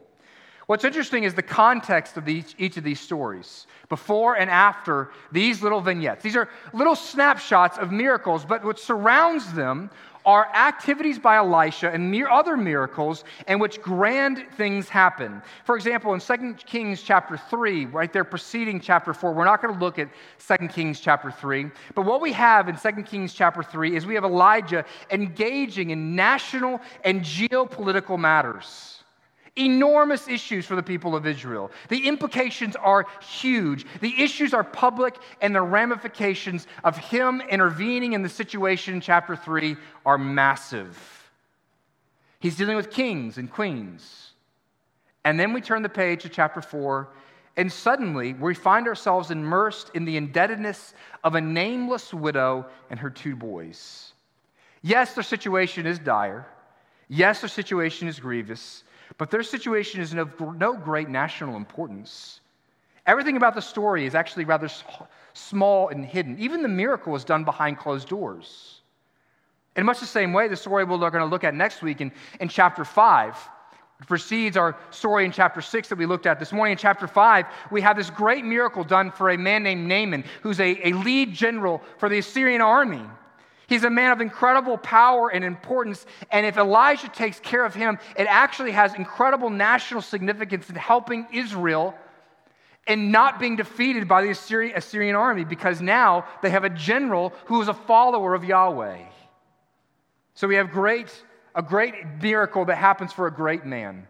What's 0.66 0.84
interesting 0.84 1.24
is 1.24 1.34
the 1.34 1.42
context 1.42 2.16
of 2.16 2.28
each, 2.28 2.54
each 2.58 2.76
of 2.76 2.82
these 2.82 2.98
stories, 2.98 3.66
before 3.88 4.36
and 4.36 4.50
after 4.50 5.12
these 5.30 5.62
little 5.62 5.80
vignettes. 5.80 6.24
These 6.24 6.34
are 6.34 6.48
little 6.72 6.96
snapshots 6.96 7.78
of 7.78 7.92
miracles, 7.92 8.44
but 8.44 8.64
what 8.64 8.80
surrounds 8.80 9.52
them 9.52 9.90
are 10.26 10.52
activities 10.54 11.18
by 11.18 11.36
Elisha 11.36 11.90
and 11.90 12.14
other 12.26 12.56
miracles 12.56 13.22
in 13.46 13.60
which 13.60 13.80
grand 13.80 14.44
things 14.56 14.88
happen. 14.88 15.40
For 15.64 15.76
example, 15.76 16.12
in 16.14 16.20
2 16.20 16.54
Kings 16.66 17.00
chapter 17.00 17.36
3, 17.36 17.86
right 17.86 18.12
there 18.12 18.24
preceding 18.24 18.80
chapter 18.80 19.14
4, 19.14 19.32
we're 19.32 19.44
not 19.44 19.62
going 19.62 19.72
to 19.72 19.80
look 19.80 20.00
at 20.00 20.08
2 20.58 20.66
Kings 20.68 20.98
chapter 20.98 21.30
3, 21.30 21.70
but 21.94 22.04
what 22.04 22.20
we 22.20 22.32
have 22.32 22.68
in 22.68 22.76
2 22.76 23.02
Kings 23.04 23.32
chapter 23.32 23.62
3 23.62 23.96
is 23.96 24.04
we 24.04 24.16
have 24.16 24.24
Elijah 24.24 24.84
engaging 25.10 25.90
in 25.90 26.16
national 26.16 26.80
and 27.04 27.22
geopolitical 27.22 28.18
matters 28.18 29.04
enormous 29.56 30.28
issues 30.28 30.66
for 30.66 30.76
the 30.76 30.82
people 30.82 31.16
of 31.16 31.26
Israel. 31.26 31.70
The 31.88 32.06
implications 32.06 32.76
are 32.76 33.06
huge. 33.20 33.86
The 34.00 34.22
issues 34.22 34.54
are 34.54 34.64
public, 34.64 35.16
and 35.40 35.54
the 35.54 35.62
ramifications 35.62 36.66
of 36.84 36.96
him 36.96 37.40
intervening 37.50 38.12
in 38.12 38.22
the 38.22 38.28
situation 38.28 38.94
in 38.94 39.00
chapter 39.00 39.36
3 39.36 39.76
are 40.04 40.18
massive. 40.18 41.30
He's 42.38 42.56
dealing 42.56 42.76
with 42.76 42.90
kings 42.90 43.38
and 43.38 43.50
queens. 43.50 44.32
And 45.24 45.40
then 45.40 45.52
we 45.52 45.60
turn 45.60 45.82
the 45.82 45.88
page 45.88 46.22
to 46.22 46.28
chapter 46.28 46.62
4, 46.62 47.08
and 47.56 47.72
suddenly 47.72 48.34
we 48.34 48.54
find 48.54 48.86
ourselves 48.86 49.30
immersed 49.30 49.90
in 49.94 50.04
the 50.04 50.16
indebtedness 50.16 50.94
of 51.24 51.34
a 51.34 51.40
nameless 51.40 52.14
widow 52.14 52.66
and 52.90 53.00
her 53.00 53.10
two 53.10 53.34
boys. 53.34 54.12
Yes, 54.82 55.14
their 55.14 55.24
situation 55.24 55.86
is 55.86 55.98
dire. 55.98 56.46
Yes, 57.08 57.40
their 57.40 57.48
situation 57.48 58.06
is 58.06 58.20
grievous, 58.20 58.84
but 59.18 59.30
their 59.30 59.42
situation 59.42 60.00
is 60.00 60.12
of 60.14 60.40
no 60.56 60.74
great 60.74 61.08
national 61.08 61.56
importance. 61.56 62.40
Everything 63.06 63.36
about 63.36 63.54
the 63.54 63.62
story 63.62 64.04
is 64.04 64.14
actually 64.14 64.44
rather 64.44 64.68
small 65.32 65.88
and 65.88 66.04
hidden. 66.04 66.38
Even 66.38 66.62
the 66.62 66.68
miracle 66.68 67.14
is 67.14 67.24
done 67.24 67.44
behind 67.44 67.78
closed 67.78 68.08
doors. 68.08 68.80
In 69.76 69.86
much 69.86 70.00
the 70.00 70.06
same 70.06 70.32
way, 70.32 70.48
the 70.48 70.56
story 70.56 70.84
we're 70.84 70.98
going 70.98 71.12
to 71.12 71.26
look 71.26 71.44
at 71.44 71.54
next 71.54 71.82
week 71.82 72.00
in, 72.00 72.10
in 72.40 72.48
chapter 72.48 72.84
5 72.84 73.36
precedes 74.06 74.56
our 74.56 74.76
story 74.90 75.24
in 75.24 75.32
chapter 75.32 75.60
6 75.60 75.88
that 75.88 75.96
we 75.96 76.04
looked 76.04 76.26
at 76.26 76.38
this 76.38 76.52
morning. 76.52 76.72
In 76.72 76.78
chapter 76.78 77.06
5, 77.06 77.46
we 77.70 77.80
have 77.80 77.96
this 77.96 78.10
great 78.10 78.44
miracle 78.44 78.84
done 78.84 79.10
for 79.10 79.30
a 79.30 79.38
man 79.38 79.62
named 79.62 79.88
Naaman, 79.88 80.24
who's 80.42 80.60
a, 80.60 80.88
a 80.88 80.92
lead 80.92 81.32
general 81.32 81.82
for 81.98 82.08
the 82.08 82.18
Assyrian 82.18 82.60
army. 82.60 83.02
He's 83.66 83.84
a 83.84 83.90
man 83.90 84.12
of 84.12 84.20
incredible 84.20 84.78
power 84.78 85.28
and 85.28 85.44
importance. 85.44 86.06
And 86.30 86.46
if 86.46 86.56
Elijah 86.56 87.08
takes 87.08 87.40
care 87.40 87.64
of 87.64 87.74
him, 87.74 87.98
it 88.16 88.26
actually 88.28 88.70
has 88.72 88.94
incredible 88.94 89.50
national 89.50 90.02
significance 90.02 90.70
in 90.70 90.76
helping 90.76 91.26
Israel 91.32 91.94
and 92.86 93.10
not 93.10 93.40
being 93.40 93.56
defeated 93.56 94.06
by 94.06 94.22
the 94.22 94.30
Assyrian 94.30 95.16
army 95.16 95.44
because 95.44 95.80
now 95.80 96.26
they 96.42 96.50
have 96.50 96.62
a 96.62 96.70
general 96.70 97.32
who 97.46 97.60
is 97.60 97.68
a 97.68 97.74
follower 97.74 98.34
of 98.34 98.44
Yahweh. 98.44 98.98
So 100.34 100.46
we 100.46 100.54
have 100.56 100.70
great, 100.70 101.10
a 101.54 101.62
great 101.62 101.94
miracle 102.22 102.64
that 102.66 102.76
happens 102.76 103.12
for 103.12 103.26
a 103.26 103.32
great 103.32 103.64
man. 103.64 104.06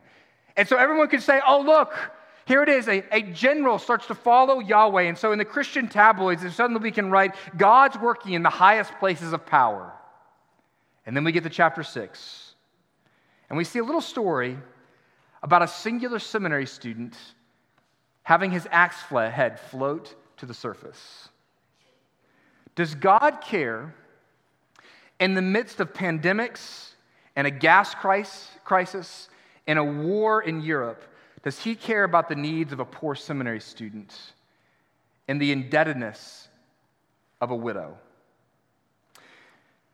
And 0.57 0.69
so 0.69 0.77
everyone 0.77 1.09
can 1.09 1.21
say, 1.21 1.41
oh, 1.47 1.61
look, 1.61 1.95
here 2.47 2.63
it 2.63 2.69
is. 2.69 2.89
A, 2.89 3.05
a 3.11 3.23
general 3.23 3.79
starts 3.79 4.07
to 4.07 4.15
follow 4.15 4.61
Yahweh. 4.61 5.03
And 5.03 5.19
so 5.19 5.33
in 5.33 5.39
the 5.39 5.45
Christian 5.45 5.89
tabloids, 5.89 6.43
suddenly 6.55 6.81
we 6.81 6.93
can 6.93 7.11
write, 7.11 7.35
God's 7.57 7.99
working 7.99 8.35
in 8.35 8.43
the 8.45 8.51
highest 8.51 8.93
places 9.01 9.33
of 9.33 9.45
power. 9.45 9.93
And 11.05 11.17
then 11.17 11.25
we 11.25 11.33
get 11.33 11.43
to 11.43 11.51
chapter 11.51 11.83
six. 11.83 12.55
And 13.51 13.57
we 13.57 13.65
see 13.65 13.81
a 13.81 13.85
little 13.85 14.01
story 14.01 14.59
about 15.43 15.63
a 15.63 15.69
singular 15.69 16.21
seminary 16.21 16.67
student 16.67 17.17
having 18.23 18.53
his 18.53 18.67
axe 18.71 19.03
head 19.03 19.59
float 19.59 20.15
to 20.37 20.47
the 20.47 20.55
surface. 20.55 21.29
Does 22.77 22.95
God 22.95 23.41
care 23.41 23.95
in 25.19 25.35
the 25.35 25.43
midst 25.43 25.81
of 25.81 25.93
pandemics 25.93 26.91
and 27.35 27.47
a 27.47 27.51
gas 27.51 27.95
crisis 27.95 29.29
and 29.67 29.79
a 29.79 29.85
war 29.85 30.43
in 30.43 30.61
Europe? 30.61 31.03
Does 31.47 31.61
he 31.61 31.77
care 31.77 32.03
about 32.03 32.29
the 32.29 32.35
needs 32.35 32.73
of 32.73 32.81
a 32.81 32.85
poor 32.85 33.15
seminary 33.15 33.61
student 33.61 34.13
and 35.29 35.41
the 35.41 35.53
indebtedness 35.53 36.49
of 37.41 37.53
a 37.53 37.55
widow? 37.55 37.97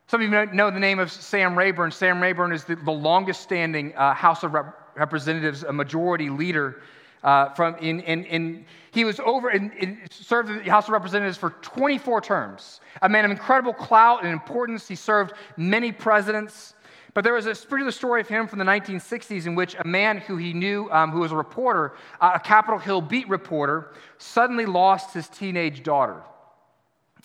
Some 0.07 0.23
of 0.23 0.31
you 0.31 0.47
know 0.55 0.71
the 0.71 0.81
name 0.81 0.99
of 0.99 1.13
Sam 1.13 1.55
Rayburn. 1.55 1.91
Sam 1.91 2.23
Rayburn 2.23 2.53
is 2.53 2.65
the, 2.65 2.77
the 2.77 2.91
longest 2.91 3.43
standing 3.43 3.95
uh, 3.97 4.15
House 4.15 4.45
of 4.45 4.55
Rep- 4.55 4.97
Representatives, 4.97 5.63
a 5.63 5.75
majority 5.75 6.31
leader. 6.31 6.81
Uh, 7.23 7.51
from 7.51 7.75
in, 7.83 8.01
in, 8.01 8.25
in, 8.25 8.65
he 8.91 9.05
was 9.05 9.21
over 9.21 9.51
in, 9.51 9.99
served 10.11 10.49
the 10.49 10.71
House 10.71 10.85
of 10.85 10.93
Representatives 10.95 11.37
for 11.37 11.51
24 11.61 12.23
terms. 12.23 12.81
A 13.03 13.11
man 13.11 13.27
of 13.27 13.31
incredible 13.31 13.75
clout 13.75 14.25
and 14.25 14.33
importance. 14.33 14.89
He 14.89 14.95
served 14.95 15.35
many 15.59 15.93
presidents. 15.93 16.73
But 17.15 17.25
there 17.25 17.35
was 17.35 17.47
a 17.47 17.51
particular 17.51 17.91
story 17.91 18.23
of 18.23 18.29
him 18.29 18.47
from 18.47 18.59
the 18.59 18.65
1960s 18.65 19.47
in 19.47 19.55
which 19.55 19.77
a 19.79 19.87
man 19.87 20.19
who 20.19 20.37
he 20.39 20.55
knew, 20.55 20.89
um, 20.91 21.11
who 21.11 21.21
was 21.21 21.33
a 21.33 21.37
reporter, 21.37 21.95
uh, 22.21 22.33
a 22.35 22.41
Capitol 22.41 22.79
Hill 22.79 23.03
beat 23.03 23.29
reporter, 23.29 23.93
suddenly 24.19 24.65
lost 24.65 25.13
his 25.13 25.29
teenage 25.29 25.83
daughter. 25.83 26.23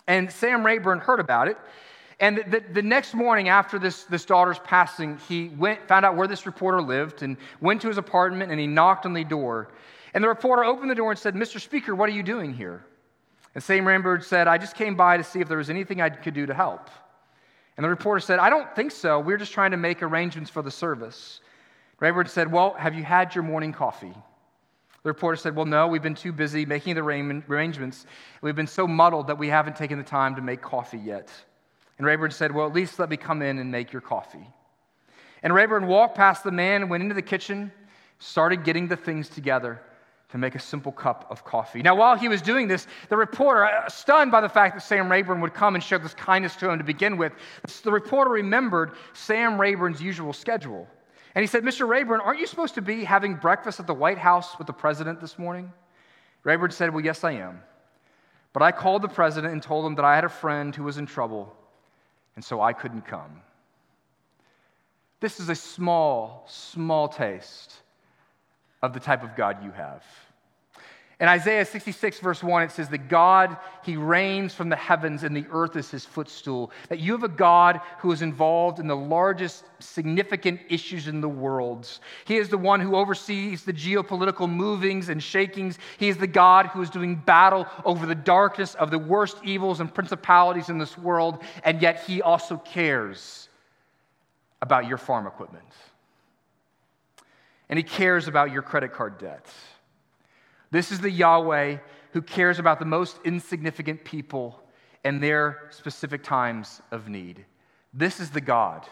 And 0.08 0.32
Sam 0.32 0.66
Rayburn 0.66 1.00
heard 1.00 1.20
about 1.20 1.48
it. 1.48 1.58
And 2.20 2.44
the, 2.48 2.64
the, 2.74 2.82
next 2.82 3.14
morning 3.14 3.48
after 3.48 3.78
this, 3.78 4.04
this 4.06 4.26
daughter's 4.26 4.58
passing, 4.60 5.20
he 5.30 5.50
went, 5.50 5.88
found 5.88 6.04
out 6.04 6.16
where 6.16 6.28
this 6.28 6.48
reporter 6.48 6.82
lived 6.82 7.22
and 7.22 7.38
went 7.62 7.82
to 7.82 7.88
his 7.88 8.00
apartment 8.00 8.52
and 8.52 8.60
he 8.60 8.66
knocked 8.66 9.06
on 9.06 9.14
the 9.14 9.24
door. 9.24 9.70
And 10.14 10.24
the 10.24 10.28
reporter 10.28 10.64
opened 10.64 10.90
the 10.90 10.96
door 10.96 11.12
and 11.12 11.20
said, 11.20 11.36
Mr. 11.36 11.62
Speaker, 11.62 11.94
what 11.94 12.10
are 12.10 12.14
you 12.14 12.24
doing 12.24 12.54
here? 12.54 12.84
And 13.54 13.64
Sam 13.64 13.88
Rayburn 13.88 14.22
said, 14.24 14.48
I 14.48 14.58
just 14.58 14.76
came 14.76 14.96
by 14.96 15.18
to 15.18 15.24
see 15.24 15.42
if 15.42 15.48
there 15.48 15.60
was 15.60 15.70
anything 15.70 16.02
I 16.02 16.10
could 16.10 16.34
do 16.34 16.48
to 16.48 16.54
help. 16.54 16.90
And 17.78 17.84
the 17.84 17.90
reporter 17.90 18.20
said, 18.20 18.40
I 18.40 18.50
don't 18.50 18.76
think 18.76 18.92
so. 18.92 19.20
We're 19.20 19.38
just 19.38 19.54
trying 19.54 19.72
to 19.72 19.78
make 19.78 20.02
arrangements 20.02 20.50
for 20.50 20.64
the 20.64 20.72
service. 20.72 21.40
Rayburn 22.00 22.28
said, 22.28 22.52
Well, 22.52 22.74
have 22.74 22.96
you 22.96 23.04
had 23.04 23.34
your 23.36 23.44
morning 23.44 23.72
coffee? 23.72 24.14
The 25.04 25.10
reporter 25.10 25.36
said, 25.38 25.56
Well, 25.56 25.66
no, 25.66 25.88
we've 25.88 26.02
been 26.02 26.16
too 26.16 26.32
busy 26.32 26.66
making 26.66 26.96
the 26.96 27.02
arrangements. 27.02 28.06
We've 28.42 28.56
been 28.56 28.68
so 28.68 28.88
muddled 28.88 29.28
that 29.28 29.38
we 29.38 29.48
haven't 29.48 29.76
taken 29.76 29.98
the 29.98 30.04
time 30.04 30.36
to 30.36 30.42
make 30.42 30.62
coffee 30.62 30.98
yet. 30.98 31.32
And 31.98 32.06
Rayburn 32.06 32.32
said, 32.32 32.52
Well, 32.52 32.68
at 32.68 32.74
least 32.74 32.98
let 32.98 33.10
me 33.10 33.18
come 33.18 33.42
in 33.44 33.60
and 33.60 33.72
make 33.72 33.94
your 33.94 34.02
coffee. 34.02 34.48
And 35.44 35.54
Rayburn 35.54 35.86
walked 35.86 36.16
past 36.16 36.44
the 36.44 36.52
man 36.52 36.90
went 36.90 37.04
into 37.04 37.16
the 37.16 37.22
kitchen, 37.22 37.72
started 38.18 38.64
getting 38.64 38.88
the 38.88 38.98
things 38.98 39.30
together 39.30 39.82
to 40.30 40.38
make 40.38 40.56
a 40.56 40.60
simple 40.60 40.92
cup 40.92 41.26
of 41.30 41.46
coffee. 41.46 41.82
Now, 41.82 41.96
while 41.96 42.18
he 42.18 42.28
was 42.28 42.42
doing 42.42 42.68
this, 42.68 42.86
the 43.10 43.16
reporter, 43.16 43.66
uh, 43.66 43.88
stunned 43.88 44.32
by 44.32 44.42
the 44.42 44.50
fact 44.50 44.76
that 44.76 44.82
Sam 44.82 45.10
Rayburn 45.10 45.40
would 45.40 45.54
come 45.54 45.76
and 45.76 45.84
show 45.84 45.98
this 45.98 46.14
kindness 46.14 46.56
to 46.58 46.70
him 46.70 46.78
to 46.78 46.84
begin 46.84 47.18
with, 47.18 47.32
the 47.84 47.92
reporter 47.92 48.32
remembered 48.32 48.94
Sam 49.14 49.60
Rayburn's 49.60 50.02
usual 50.02 50.34
schedule. 50.34 50.88
And 51.34 51.44
he 51.44 51.48
said, 51.48 51.64
Mr. 51.64 51.88
Rayburn, 51.88 52.20
aren't 52.20 52.40
you 52.40 52.48
supposed 52.48 52.76
to 52.76 52.82
be 52.82 53.04
having 53.04 53.36
breakfast 53.36 53.80
at 53.80 53.88
the 53.88 53.94
White 53.94 54.18
House 54.18 54.58
with 54.58 54.68
the 54.68 54.74
president 54.74 55.22
this 55.22 55.40
morning? 55.40 55.72
Rayburn 56.44 56.72
said, 56.72 56.94
Well, 56.94 57.06
yes, 57.06 57.24
I 57.24 57.34
am. 57.34 57.62
But 58.54 58.64
I 58.64 58.72
called 58.72 59.04
the 59.04 59.08
president 59.08 59.54
and 59.54 59.62
told 59.62 59.86
him 59.86 59.96
that 59.96 60.06
I 60.06 60.16
had 60.16 60.24
a 60.24 60.30
friend 60.30 60.76
who 60.76 60.84
was 60.84 60.98
in 60.98 61.06
trouble, 61.06 61.56
and 62.36 62.44
so 62.44 62.60
I 62.60 62.74
couldn't 62.74 63.04
come. 63.04 63.42
This 65.20 65.40
is 65.40 65.50
a 65.50 65.56
small, 65.56 66.46
small 66.48 67.08
taste 67.08 67.82
of 68.82 68.94
the 68.94 69.00
type 69.00 69.24
of 69.24 69.36
God 69.36 69.64
you 69.64 69.72
have. 69.72 70.04
In 71.20 71.28
Isaiah 71.28 71.66
66, 71.66 72.20
verse 72.20 72.44
1, 72.44 72.62
it 72.62 72.72
says 72.72 72.90
that 72.90 73.08
God, 73.08 73.58
He 73.84 73.98
reigns 73.98 74.54
from 74.54 74.70
the 74.70 74.76
heavens 74.76 75.24
and 75.24 75.36
the 75.36 75.48
earth 75.50 75.76
is 75.76 75.90
His 75.90 76.06
footstool. 76.06 76.72
That 76.90 77.00
you 77.00 77.14
have 77.14 77.24
a 77.24 77.28
God 77.28 77.82
who 77.98 78.12
is 78.12 78.22
involved 78.22 78.78
in 78.78 78.86
the 78.86 78.96
largest 78.96 79.64
significant 79.80 80.62
issues 80.70 81.08
in 81.08 81.20
the 81.20 81.28
world. 81.28 81.90
He 82.26 82.38
is 82.38 82.50
the 82.50 82.58
one 82.60 82.80
who 82.80 82.96
oversees 82.96 83.64
the 83.64 83.74
geopolitical 83.74 84.48
movings 84.48 85.10
and 85.10 85.22
shakings. 85.22 85.80
He 85.98 86.08
is 86.08 86.18
the 86.18 86.28
God 86.28 86.68
who 86.68 86.84
is 86.84 86.92
doing 86.92 87.16
battle 87.16 87.66
over 87.84 88.06
the 88.06 88.14
darkness 88.14 88.76
of 88.76 88.92
the 88.92 89.00
worst 89.00 89.38
evils 89.44 89.80
and 89.80 89.92
principalities 89.92 90.70
in 90.70 90.78
this 90.78 91.00
world, 91.00 91.42
and 91.64 91.82
yet 91.82 92.04
He 92.04 92.22
also 92.22 92.58
cares 92.58 93.50
about 94.62 94.86
your 94.86 95.00
farm 95.00 95.26
equipment 95.26 95.66
and 97.70 97.78
He 97.78 97.84
cares 97.84 98.28
about 98.28 98.52
your 98.52 98.62
credit 98.62 98.94
card 98.94 99.18
debts. 99.18 99.54
This 100.72 100.92
is 100.92 101.00
the 101.00 101.12
Yahweh 101.12 101.78
who 102.14 102.22
cares 102.22 102.60
about 102.60 102.80
the 102.80 102.86
most 102.86 103.20
insignificant 103.24 104.04
people 104.04 104.62
and 105.04 105.22
their 105.22 105.68
specific 105.70 106.24
times 106.24 106.82
of 106.92 107.08
need. 107.08 107.46
This 107.94 108.20
is 108.20 108.30
the 108.30 108.42
God 108.42 108.86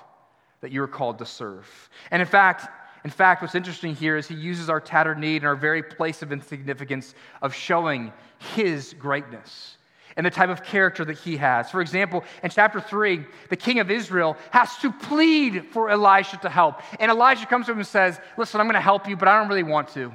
that 0.61 0.71
you 0.71 0.81
are 0.81 0.87
called 0.87 1.19
to 1.19 1.25
serve. 1.25 1.67
And 2.11 2.21
in 2.21 2.27
fact, 2.27 2.67
in 3.03 3.11
fact, 3.11 3.41
what's 3.41 3.53
interesting 3.53 3.93
here 3.93 4.17
is 4.17 4.27
he 4.27 4.35
uses 4.35 4.69
our 4.69 4.81
tattered 4.81 5.19
need 5.19 5.37
and 5.37 5.45
our 5.45 5.55
very 5.55 5.83
place 5.83 6.23
of 6.23 6.31
insignificance 6.31 7.13
of 7.41 7.53
showing 7.53 8.11
his 8.55 8.95
greatness 8.97 9.74
and 10.17 10.25
the 10.25 10.31
type 10.31 10.49
of 10.49 10.63
character 10.63 11.03
that 11.03 11.17
he 11.17 11.37
has. 11.37 11.69
For 11.69 11.81
example, 11.81 12.23
in 12.41 12.49
chapter 12.49 12.79
3, 12.79 13.25
the 13.49 13.55
king 13.55 13.79
of 13.79 13.91
Israel 13.91 14.37
has 14.51 14.77
to 14.77 14.91
plead 14.91 15.65
for 15.71 15.89
Elisha 15.89 16.37
to 16.37 16.49
help. 16.49 16.81
And 16.99 17.11
Elijah 17.11 17.45
comes 17.45 17.65
to 17.65 17.73
him 17.73 17.79
and 17.79 17.87
says, 17.87 18.19
Listen, 18.37 18.61
I'm 18.61 18.67
going 18.67 18.75
to 18.75 18.81
help 18.81 19.07
you, 19.09 19.17
but 19.17 19.27
I 19.27 19.37
don't 19.39 19.49
really 19.49 19.63
want 19.63 19.89
to. 19.89 20.13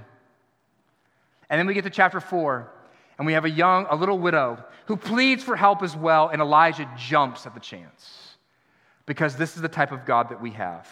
And 1.51 1.59
then 1.59 1.67
we 1.67 1.75
get 1.75 1.85
to 1.85 1.91
chapter 1.91 2.21
4, 2.21 2.71
and 3.19 3.27
we 3.27 3.35
have 3.35 3.45
a 3.45 3.51
young, 3.51 3.87
a 3.91 3.97
little 3.97 4.19
widow 4.19 4.65
who 4.87 4.97
pleads 4.97 5.45
for 5.45 5.57
help 5.57 5.83
as 5.83 5.97
well, 5.97 6.29
and 6.29 6.41
Elijah 6.41 6.89
jumps 6.97 7.47
at 7.47 7.55
the 7.55 7.61
chance 7.61 8.37
because 9.07 9.37
this 9.37 9.57
is 9.57 9.63
the 9.63 9.69
type 9.69 9.93
of 9.93 10.07
God 10.07 10.31
that 10.31 10.41
we 10.41 10.53
have. 10.53 10.89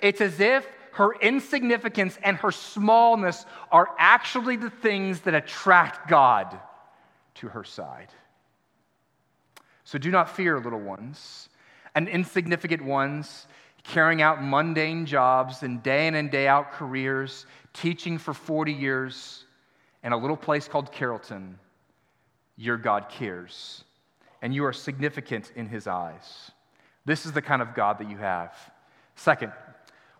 It's 0.00 0.20
as 0.20 0.40
if 0.40 0.66
her 0.92 1.14
insignificance 1.20 2.18
and 2.22 2.36
her 2.38 2.50
smallness 2.50 3.46
are 3.70 3.88
actually 3.98 4.56
the 4.56 4.70
things 4.70 5.20
that 5.20 5.34
attract 5.34 6.08
God 6.08 6.58
to 7.36 7.48
her 7.48 7.64
side. 7.64 8.08
So 9.90 9.98
do 9.98 10.12
not 10.12 10.30
fear, 10.30 10.60
little 10.60 10.78
ones, 10.78 11.48
and 11.96 12.08
insignificant 12.08 12.80
ones, 12.80 13.48
carrying 13.82 14.22
out 14.22 14.40
mundane 14.40 15.04
jobs 15.04 15.64
and 15.64 15.82
day 15.82 16.06
in 16.06 16.14
and 16.14 16.30
day 16.30 16.46
out 16.46 16.70
careers, 16.70 17.44
teaching 17.72 18.16
for 18.16 18.32
40 18.32 18.72
years 18.72 19.46
in 20.04 20.12
a 20.12 20.16
little 20.16 20.36
place 20.36 20.68
called 20.68 20.92
Carrollton. 20.92 21.58
Your 22.56 22.76
God 22.76 23.08
cares, 23.08 23.82
and 24.42 24.54
you 24.54 24.64
are 24.64 24.72
significant 24.72 25.50
in 25.56 25.66
His 25.66 25.88
eyes. 25.88 26.52
This 27.04 27.26
is 27.26 27.32
the 27.32 27.42
kind 27.42 27.60
of 27.60 27.74
God 27.74 27.98
that 27.98 28.08
you 28.08 28.16
have. 28.16 28.54
Second, 29.16 29.50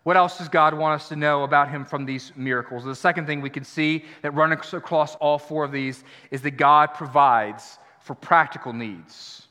what 0.03 0.17
else 0.17 0.37
does 0.37 0.49
God 0.49 0.73
want 0.73 0.99
us 0.99 1.07
to 1.07 1.15
know 1.15 1.45
about 1.45 1.69
Him 1.69 1.85
from 1.85 2.03
these 2.05 2.33
miracles? 2.35 2.83
The 2.83 2.93
second 2.93 3.25
thing 3.25 3.39
we 3.39 3.49
can 3.49 3.63
see 3.63 4.03
that 4.21 4.31
runs 4.31 4.73
across 4.73 5.15
all 5.15 5.37
four 5.37 5.63
of 5.63 5.71
these 5.71 6.03
is 6.29 6.41
that 6.41 6.57
God 6.57 6.87
provides 6.93 7.79
for 8.01 8.15
practical 8.15 8.73
needs. 8.73 9.47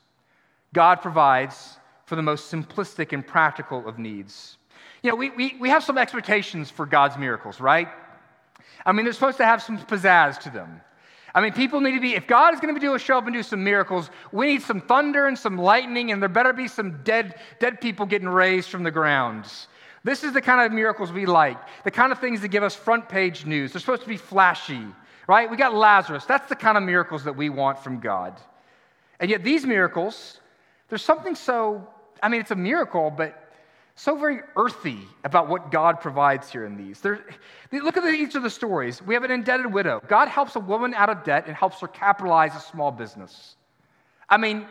God 0.72 1.02
provides 1.02 1.78
for 2.06 2.16
the 2.16 2.22
most 2.22 2.52
simplistic 2.52 3.12
and 3.12 3.26
practical 3.26 3.86
of 3.86 3.98
needs. 3.98 4.56
You 5.02 5.10
know, 5.10 5.16
we, 5.16 5.30
we, 5.30 5.56
we 5.60 5.68
have 5.70 5.82
some 5.82 5.98
expectations 5.98 6.70
for 6.70 6.86
God's 6.86 7.16
miracles, 7.16 7.60
right? 7.60 7.88
I 8.84 8.92
mean, 8.92 9.04
they're 9.04 9.12
supposed 9.12 9.38
to 9.38 9.44
have 9.44 9.62
some 9.62 9.78
pizzazz 9.78 10.38
to 10.40 10.50
them. 10.50 10.80
I 11.34 11.40
mean, 11.40 11.52
people 11.52 11.80
need 11.80 11.94
to 11.94 12.00
be, 12.00 12.14
if 12.14 12.26
God 12.26 12.54
is 12.54 12.60
going 12.60 12.74
to 12.74 12.80
do 12.80 12.94
a 12.94 12.98
show 12.98 13.18
up 13.18 13.24
and 13.26 13.34
do 13.34 13.42
some 13.42 13.62
miracles, 13.62 14.10
we 14.32 14.46
need 14.46 14.62
some 14.62 14.80
thunder 14.80 15.26
and 15.26 15.38
some 15.38 15.56
lightning, 15.56 16.10
and 16.10 16.20
there 16.20 16.28
better 16.28 16.52
be 16.52 16.66
some 16.66 17.02
dead, 17.04 17.36
dead 17.60 17.80
people 17.80 18.04
getting 18.06 18.28
raised 18.28 18.68
from 18.68 18.82
the 18.82 18.90
ground. 18.90 19.46
This 20.02 20.24
is 20.24 20.32
the 20.32 20.40
kind 20.40 20.64
of 20.64 20.72
miracles 20.72 21.12
we 21.12 21.26
like, 21.26 21.58
the 21.84 21.90
kind 21.90 22.10
of 22.10 22.18
things 22.18 22.40
that 22.40 22.48
give 22.48 22.62
us 22.62 22.74
front 22.74 23.08
page 23.08 23.44
news. 23.44 23.72
They're 23.72 23.80
supposed 23.80 24.02
to 24.02 24.08
be 24.08 24.16
flashy, 24.16 24.86
right? 25.28 25.48
We 25.48 25.56
got 25.56 25.74
Lazarus. 25.74 26.24
That's 26.24 26.48
the 26.48 26.56
kind 26.56 26.76
of 26.76 26.82
miracles 26.82 27.24
that 27.24 27.36
we 27.36 27.48
want 27.48 27.78
from 27.78 28.00
God. 28.00 28.40
And 29.20 29.30
yet, 29.30 29.44
these 29.44 29.66
miracles, 29.66 30.40
there's 30.90 31.02
something 31.02 31.34
so, 31.34 31.86
I 32.22 32.28
mean, 32.28 32.40
it's 32.40 32.50
a 32.50 32.56
miracle, 32.56 33.10
but 33.10 33.50
so 33.94 34.16
very 34.16 34.40
earthy 34.56 34.98
about 35.24 35.48
what 35.48 35.70
God 35.70 36.00
provides 36.00 36.50
here 36.50 36.64
in 36.64 36.76
these. 36.76 37.00
There, 37.00 37.24
look 37.72 37.96
at 37.96 38.04
each 38.14 38.34
of 38.34 38.42
the 38.42 38.50
stories. 38.50 39.02
We 39.02 39.14
have 39.14 39.24
an 39.24 39.30
indebted 39.30 39.72
widow. 39.72 40.02
God 40.08 40.28
helps 40.28 40.56
a 40.56 40.60
woman 40.60 40.94
out 40.94 41.08
of 41.10 41.22
debt 41.24 41.44
and 41.46 41.56
helps 41.56 41.80
her 41.80 41.88
capitalize 41.88 42.54
a 42.54 42.60
small 42.60 42.90
business. 42.90 43.56
I 44.28 44.36
mean, 44.36 44.66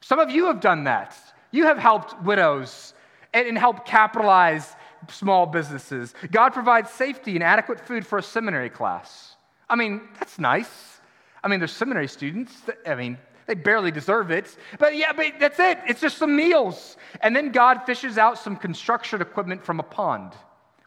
some 0.00 0.18
of 0.18 0.30
you 0.30 0.46
have 0.46 0.60
done 0.60 0.84
that. 0.84 1.16
You 1.50 1.64
have 1.64 1.78
helped 1.78 2.20
widows 2.22 2.94
and, 3.32 3.46
and 3.46 3.58
helped 3.58 3.86
capitalize 3.86 4.74
small 5.08 5.46
businesses. 5.46 6.14
God 6.30 6.50
provides 6.50 6.90
safety 6.90 7.34
and 7.34 7.42
adequate 7.42 7.80
food 7.80 8.06
for 8.06 8.18
a 8.18 8.22
seminary 8.22 8.70
class. 8.70 9.36
I 9.70 9.76
mean, 9.76 10.02
that's 10.18 10.38
nice. 10.38 11.00
I 11.42 11.48
mean, 11.48 11.60
there's 11.60 11.72
seminary 11.72 12.08
students. 12.08 12.58
That, 12.62 12.78
I 12.86 12.94
mean, 12.94 13.18
they 13.46 13.54
barely 13.54 13.90
deserve 13.90 14.30
it. 14.30 14.56
But 14.78 14.96
yeah, 14.96 15.12
but 15.12 15.34
that's 15.38 15.58
it. 15.58 15.78
It's 15.86 16.00
just 16.00 16.18
some 16.18 16.34
meals. 16.34 16.96
And 17.20 17.34
then 17.34 17.52
God 17.52 17.82
fishes 17.84 18.18
out 18.18 18.38
some 18.38 18.56
construction 18.56 19.20
equipment 19.20 19.64
from 19.64 19.80
a 19.80 19.82
pond. 19.82 20.32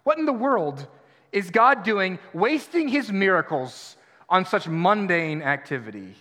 What 0.03 0.17
in 0.17 0.25
the 0.25 0.33
world 0.33 0.87
is 1.31 1.49
God 1.51 1.83
doing, 1.83 2.19
wasting 2.33 2.87
his 2.87 3.11
miracles 3.11 3.97
on 4.29 4.45
such 4.45 4.67
mundane 4.67 5.41
activity? 5.41 6.15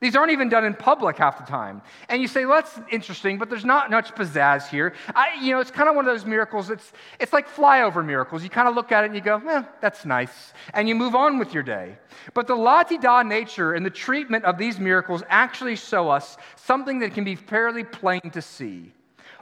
These 0.00 0.16
aren't 0.16 0.32
even 0.32 0.48
done 0.48 0.64
in 0.64 0.72
public 0.72 1.18
half 1.18 1.36
the 1.36 1.44
time. 1.44 1.82
And 2.08 2.22
you 2.22 2.28
say, 2.28 2.46
well, 2.46 2.62
that's 2.62 2.80
interesting, 2.90 3.36
but 3.36 3.50
there's 3.50 3.66
not 3.66 3.90
much 3.90 4.14
pizzazz 4.14 4.66
here. 4.66 4.94
I, 5.14 5.34
you 5.42 5.52
know, 5.52 5.60
it's 5.60 5.70
kind 5.70 5.90
of 5.90 5.94
one 5.94 6.08
of 6.08 6.12
those 6.12 6.24
miracles. 6.24 6.70
It's, 6.70 6.92
it's 7.18 7.34
like 7.34 7.46
flyover 7.46 8.04
miracles. 8.04 8.42
You 8.42 8.48
kind 8.48 8.66
of 8.66 8.74
look 8.74 8.92
at 8.92 9.04
it 9.04 9.08
and 9.08 9.14
you 9.14 9.20
go, 9.20 9.42
eh, 9.46 9.62
that's 9.82 10.06
nice. 10.06 10.54
And 10.72 10.88
you 10.88 10.94
move 10.94 11.14
on 11.14 11.38
with 11.38 11.52
your 11.52 11.62
day. 11.62 11.98
But 12.32 12.46
the 12.46 12.54
la 12.54 12.82
da 12.82 13.22
nature 13.22 13.74
and 13.74 13.84
the 13.84 13.90
treatment 13.90 14.46
of 14.46 14.56
these 14.56 14.80
miracles 14.80 15.22
actually 15.28 15.76
show 15.76 16.08
us 16.08 16.38
something 16.56 16.98
that 17.00 17.12
can 17.12 17.24
be 17.24 17.34
fairly 17.34 17.84
plain 17.84 18.30
to 18.32 18.40
see. 18.40 18.94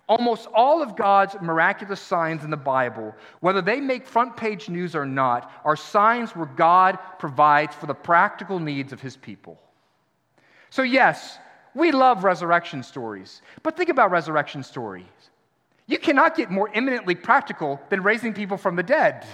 Almost 0.08 0.48
all 0.52 0.82
of 0.82 0.96
God's 0.96 1.36
miraculous 1.40 2.00
signs 2.00 2.42
in 2.42 2.50
the 2.50 2.56
Bible, 2.56 3.14
whether 3.40 3.62
they 3.62 3.78
make 3.78 4.06
front 4.06 4.36
page 4.36 4.68
news 4.68 4.96
or 4.96 5.06
not, 5.06 5.52
are 5.64 5.76
signs 5.76 6.34
where 6.34 6.46
God 6.46 6.98
provides 7.20 7.76
for 7.76 7.86
the 7.86 7.94
practical 7.94 8.58
needs 8.58 8.92
of 8.92 9.00
his 9.00 9.16
people. 9.16 9.60
So, 10.70 10.82
yes, 10.82 11.38
we 11.74 11.92
love 11.92 12.24
resurrection 12.24 12.82
stories, 12.82 13.42
but 13.62 13.76
think 13.76 13.88
about 13.88 14.10
resurrection 14.10 14.62
stories. 14.62 15.04
You 15.86 15.98
cannot 15.98 16.36
get 16.36 16.50
more 16.50 16.70
eminently 16.74 17.14
practical 17.14 17.80
than 17.88 18.02
raising 18.02 18.34
people 18.34 18.56
from 18.56 18.76
the 18.76 18.82
dead. 18.82 19.26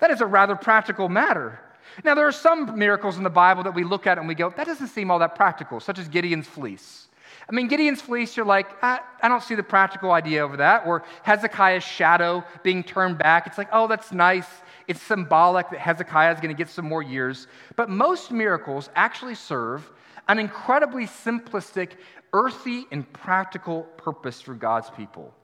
That 0.00 0.10
is 0.10 0.20
a 0.20 0.26
rather 0.26 0.54
practical 0.56 1.08
matter. 1.08 1.58
Now, 2.04 2.14
there 2.14 2.26
are 2.26 2.32
some 2.32 2.78
miracles 2.78 3.16
in 3.16 3.22
the 3.22 3.30
Bible 3.30 3.62
that 3.62 3.74
we 3.74 3.84
look 3.84 4.06
at 4.06 4.18
and 4.18 4.28
we 4.28 4.34
go, 4.34 4.50
that 4.50 4.66
doesn't 4.66 4.88
seem 4.88 5.10
all 5.10 5.18
that 5.20 5.34
practical, 5.34 5.80
such 5.80 5.98
as 5.98 6.08
Gideon's 6.08 6.46
fleece. 6.46 7.08
I 7.48 7.52
mean, 7.52 7.68
Gideon's 7.68 8.00
fleece, 8.00 8.36
you're 8.36 8.46
like, 8.46 8.82
I, 8.82 9.00
I 9.22 9.28
don't 9.28 9.42
see 9.42 9.54
the 9.54 9.62
practical 9.62 10.12
idea 10.12 10.44
over 10.44 10.56
that. 10.58 10.86
Or 10.86 11.04
Hezekiah's 11.22 11.82
shadow 11.82 12.44
being 12.62 12.82
turned 12.82 13.18
back. 13.18 13.46
It's 13.46 13.58
like, 13.58 13.68
oh, 13.72 13.88
that's 13.88 14.12
nice. 14.12 14.46
It's 14.88 15.00
symbolic 15.00 15.70
that 15.70 15.80
Hezekiah 15.80 16.32
is 16.34 16.40
going 16.40 16.54
to 16.54 16.58
get 16.58 16.70
some 16.70 16.86
more 16.86 17.02
years. 17.02 17.46
But 17.76 17.88
most 17.88 18.30
miracles 18.30 18.90
actually 18.94 19.34
serve 19.34 19.90
an 20.28 20.38
incredibly 20.38 21.06
simplistic, 21.06 21.92
earthy, 22.32 22.86
and 22.90 23.10
practical 23.12 23.82
purpose 23.82 24.40
for 24.40 24.54
God's 24.54 24.90
people. 24.90 25.34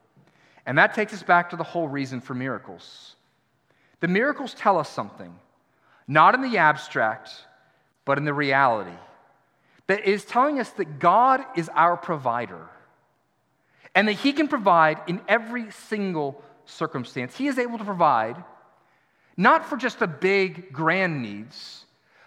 And 0.67 0.79
that 0.79 0.95
takes 0.95 1.13
us 1.13 1.23
back 1.23 1.51
to 1.51 1.57
the 1.57 1.65
whole 1.65 1.89
reason 1.89 2.21
for 2.21 2.35
miracles. 2.35 3.17
The 4.01 4.09
miracles 4.09 4.55
tell 4.55 4.79
us 4.79 4.89
something, 4.89 5.35
not 6.07 6.35
in 6.35 6.43
the 6.43 6.59
abstract, 6.59 7.31
but 8.05 8.19
in 8.19 8.25
the 8.25 8.35
reality. 8.35 8.97
That 9.87 10.07
is 10.07 10.25
telling 10.25 10.61
us 10.61 10.71
that 10.73 10.99
God 10.99 11.43
is 11.57 11.71
our 11.75 11.97
provider 11.97 12.69
and 13.95 14.07
that 14.07 14.13
He 14.13 14.33
can 14.33 14.49
provide 14.49 15.01
in 15.07 15.21
every 15.27 15.71
single 15.71 16.43
circumstance. 16.67 17.37
He 17.37 17.47
is 17.47 17.59
able 17.59 17.79
to 17.79 17.85
provide 17.85 18.43
not 19.37 19.67
for 19.67 19.77
just 19.77 20.01
the 20.01 20.07
big, 20.07 20.73
grand 20.73 21.23
needs, 21.23 21.85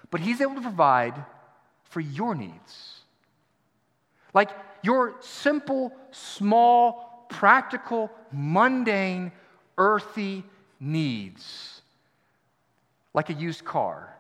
but 0.10 0.22
He's 0.22 0.42
able 0.42 0.56
to 0.56 0.62
provide 0.62 1.14
for 1.92 2.00
your 2.00 2.34
needs. 2.34 3.02
Like 4.34 4.50
your 4.82 5.16
simple, 5.20 5.94
small, 6.12 7.26
practical, 7.30 8.10
mundane, 8.32 9.32
earthy 9.78 10.44
needs. 10.80 11.82
Like 13.14 13.30
a 13.30 13.34
used 13.34 13.66
car 13.66 14.16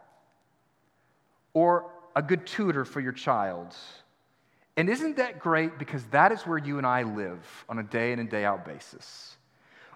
or 1.54 1.90
a 2.16 2.22
good 2.22 2.46
tutor 2.46 2.84
for 2.84 3.00
your 3.00 3.14
child. 3.14 3.74
And 4.76 4.90
isn't 4.90 5.16
that 5.16 5.40
great? 5.40 5.80
Because 5.80 6.04
that 6.12 6.34
is 6.34 6.42
where 6.42 6.58
you 6.58 6.78
and 6.78 6.86
I 6.86 7.04
live 7.04 7.66
on 7.70 7.80
a 7.80 7.84
day 7.84 8.12
in 8.12 8.20
and 8.20 8.30
day 8.30 8.44
out 8.44 8.66
basis. 8.66 9.38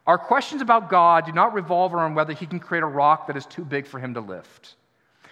Our 0.07 0.17
questions 0.17 0.61
about 0.61 0.89
God 0.89 1.25
do 1.25 1.33
not 1.33 1.53
revolve 1.53 1.93
around 1.93 2.15
whether 2.15 2.33
He 2.33 2.45
can 2.45 2.59
create 2.59 2.83
a 2.83 2.87
rock 2.87 3.27
that 3.27 3.35
is 3.35 3.45
too 3.45 3.65
big 3.65 3.85
for 3.85 3.99
Him 3.99 4.13
to 4.13 4.21
lift. 4.21 4.75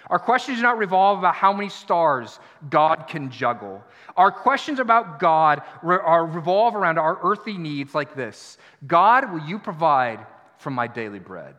Our 0.09 0.19
questions 0.19 0.57
do 0.57 0.63
not 0.63 0.77
revolve 0.77 1.19
about 1.19 1.35
how 1.35 1.53
many 1.53 1.69
stars 1.69 2.39
God 2.69 3.07
can 3.07 3.29
juggle. 3.29 3.83
Our 4.17 4.31
questions 4.31 4.79
about 4.79 5.19
God 5.19 5.61
revolve 5.81 6.75
around 6.75 6.97
our 6.97 7.19
earthly 7.23 7.57
needs 7.57 7.95
like 7.95 8.15
this 8.15 8.57
God, 8.85 9.31
will 9.31 9.45
you 9.47 9.59
provide 9.59 10.25
from 10.57 10.73
my 10.73 10.87
daily 10.87 11.19
bread? 11.19 11.55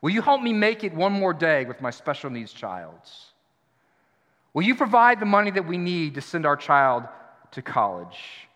Will 0.00 0.10
you 0.10 0.20
help 0.20 0.42
me 0.42 0.52
make 0.52 0.82
it 0.82 0.92
one 0.92 1.12
more 1.12 1.32
day 1.32 1.64
with 1.64 1.80
my 1.80 1.90
special 1.90 2.28
needs 2.28 2.52
child? 2.52 2.98
Will 4.52 4.64
you 4.64 4.74
provide 4.74 5.20
the 5.20 5.26
money 5.26 5.50
that 5.52 5.66
we 5.66 5.78
need 5.78 6.14
to 6.14 6.20
send 6.20 6.44
our 6.44 6.56
child 6.56 7.04
to 7.52 7.62
college? 7.62 8.48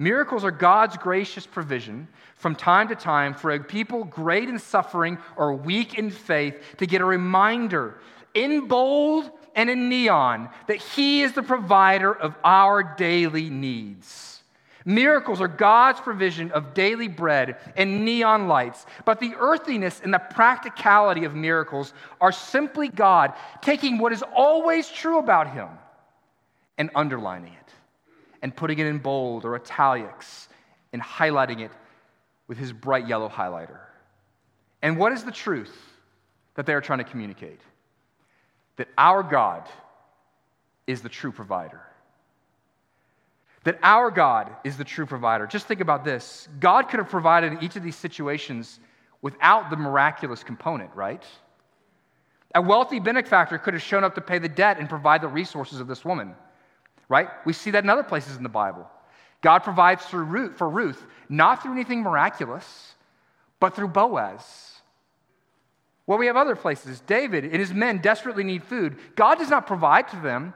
Miracles 0.00 0.44
are 0.44 0.50
God's 0.50 0.96
gracious 0.96 1.46
provision 1.46 2.08
from 2.36 2.56
time 2.56 2.88
to 2.88 2.94
time 2.94 3.34
for 3.34 3.50
a 3.50 3.62
people 3.62 4.04
great 4.04 4.48
in 4.48 4.58
suffering 4.58 5.18
or 5.36 5.52
weak 5.52 5.98
in 5.98 6.10
faith 6.10 6.58
to 6.78 6.86
get 6.86 7.02
a 7.02 7.04
reminder 7.04 8.00
in 8.32 8.66
bold 8.66 9.30
and 9.54 9.68
in 9.68 9.90
neon 9.90 10.48
that 10.68 10.78
He 10.78 11.20
is 11.20 11.34
the 11.34 11.42
provider 11.42 12.14
of 12.14 12.34
our 12.42 12.82
daily 12.82 13.50
needs. 13.50 14.42
Miracles 14.86 15.38
are 15.38 15.48
God's 15.48 16.00
provision 16.00 16.50
of 16.52 16.72
daily 16.72 17.08
bread 17.08 17.58
and 17.76 18.02
neon 18.02 18.48
lights, 18.48 18.86
but 19.04 19.20
the 19.20 19.34
earthiness 19.38 20.00
and 20.02 20.14
the 20.14 20.18
practicality 20.18 21.26
of 21.26 21.34
miracles 21.34 21.92
are 22.22 22.32
simply 22.32 22.88
God 22.88 23.34
taking 23.60 23.98
what 23.98 24.14
is 24.14 24.24
always 24.34 24.88
true 24.88 25.18
about 25.18 25.52
Him 25.52 25.68
and 26.78 26.88
underlining 26.94 27.52
it 27.52 27.60
and 28.42 28.54
putting 28.54 28.78
it 28.78 28.86
in 28.86 28.98
bold 28.98 29.44
or 29.44 29.54
italics 29.54 30.48
and 30.92 31.02
highlighting 31.02 31.60
it 31.60 31.70
with 32.48 32.58
his 32.58 32.72
bright 32.72 33.06
yellow 33.06 33.28
highlighter. 33.28 33.78
And 34.82 34.96
what 34.96 35.12
is 35.12 35.24
the 35.24 35.32
truth 35.32 35.76
that 36.54 36.66
they 36.66 36.74
are 36.74 36.80
trying 36.80 36.98
to 36.98 37.04
communicate? 37.04 37.60
That 38.76 38.88
our 38.96 39.22
God 39.22 39.68
is 40.86 41.02
the 41.02 41.08
true 41.08 41.32
provider. 41.32 41.82
That 43.64 43.78
our 43.82 44.10
God 44.10 44.50
is 44.64 44.76
the 44.76 44.84
true 44.84 45.06
provider. 45.06 45.46
Just 45.46 45.66
think 45.66 45.80
about 45.80 46.04
this 46.04 46.48
God 46.58 46.88
could 46.88 46.98
have 46.98 47.10
provided 47.10 47.52
in 47.52 47.62
each 47.62 47.76
of 47.76 47.82
these 47.82 47.96
situations 47.96 48.80
without 49.22 49.68
the 49.68 49.76
miraculous 49.76 50.42
component, 50.42 50.94
right? 50.94 51.22
A 52.54 52.62
wealthy 52.62 52.98
benefactor 52.98 53.58
could 53.58 53.74
have 53.74 53.82
shown 53.82 54.02
up 54.02 54.14
to 54.14 54.20
pay 54.20 54.38
the 54.38 54.48
debt 54.48 54.78
and 54.78 54.88
provide 54.88 55.20
the 55.20 55.28
resources 55.28 55.78
of 55.78 55.86
this 55.86 56.04
woman 56.04 56.34
right? 57.10 57.28
We 57.44 57.52
see 57.52 57.72
that 57.72 57.84
in 57.84 57.90
other 57.90 58.04
places 58.04 58.38
in 58.38 58.42
the 58.42 58.48
Bible. 58.48 58.88
God 59.42 59.58
provides 59.58 60.06
through 60.06 60.24
Ruth, 60.24 60.56
for 60.56 60.68
Ruth, 60.68 61.04
not 61.28 61.62
through 61.62 61.72
anything 61.72 62.02
miraculous, 62.02 62.94
but 63.58 63.74
through 63.76 63.88
Boaz. 63.88 64.42
Well, 66.06 66.18
we 66.18 66.26
have 66.26 66.36
other 66.36 66.56
places. 66.56 67.00
David 67.00 67.44
and 67.44 67.56
his 67.56 67.74
men 67.74 67.98
desperately 67.98 68.44
need 68.44 68.64
food. 68.64 68.96
God 69.16 69.36
does 69.36 69.50
not 69.50 69.66
provide 69.66 70.08
to 70.08 70.16
them 70.16 70.54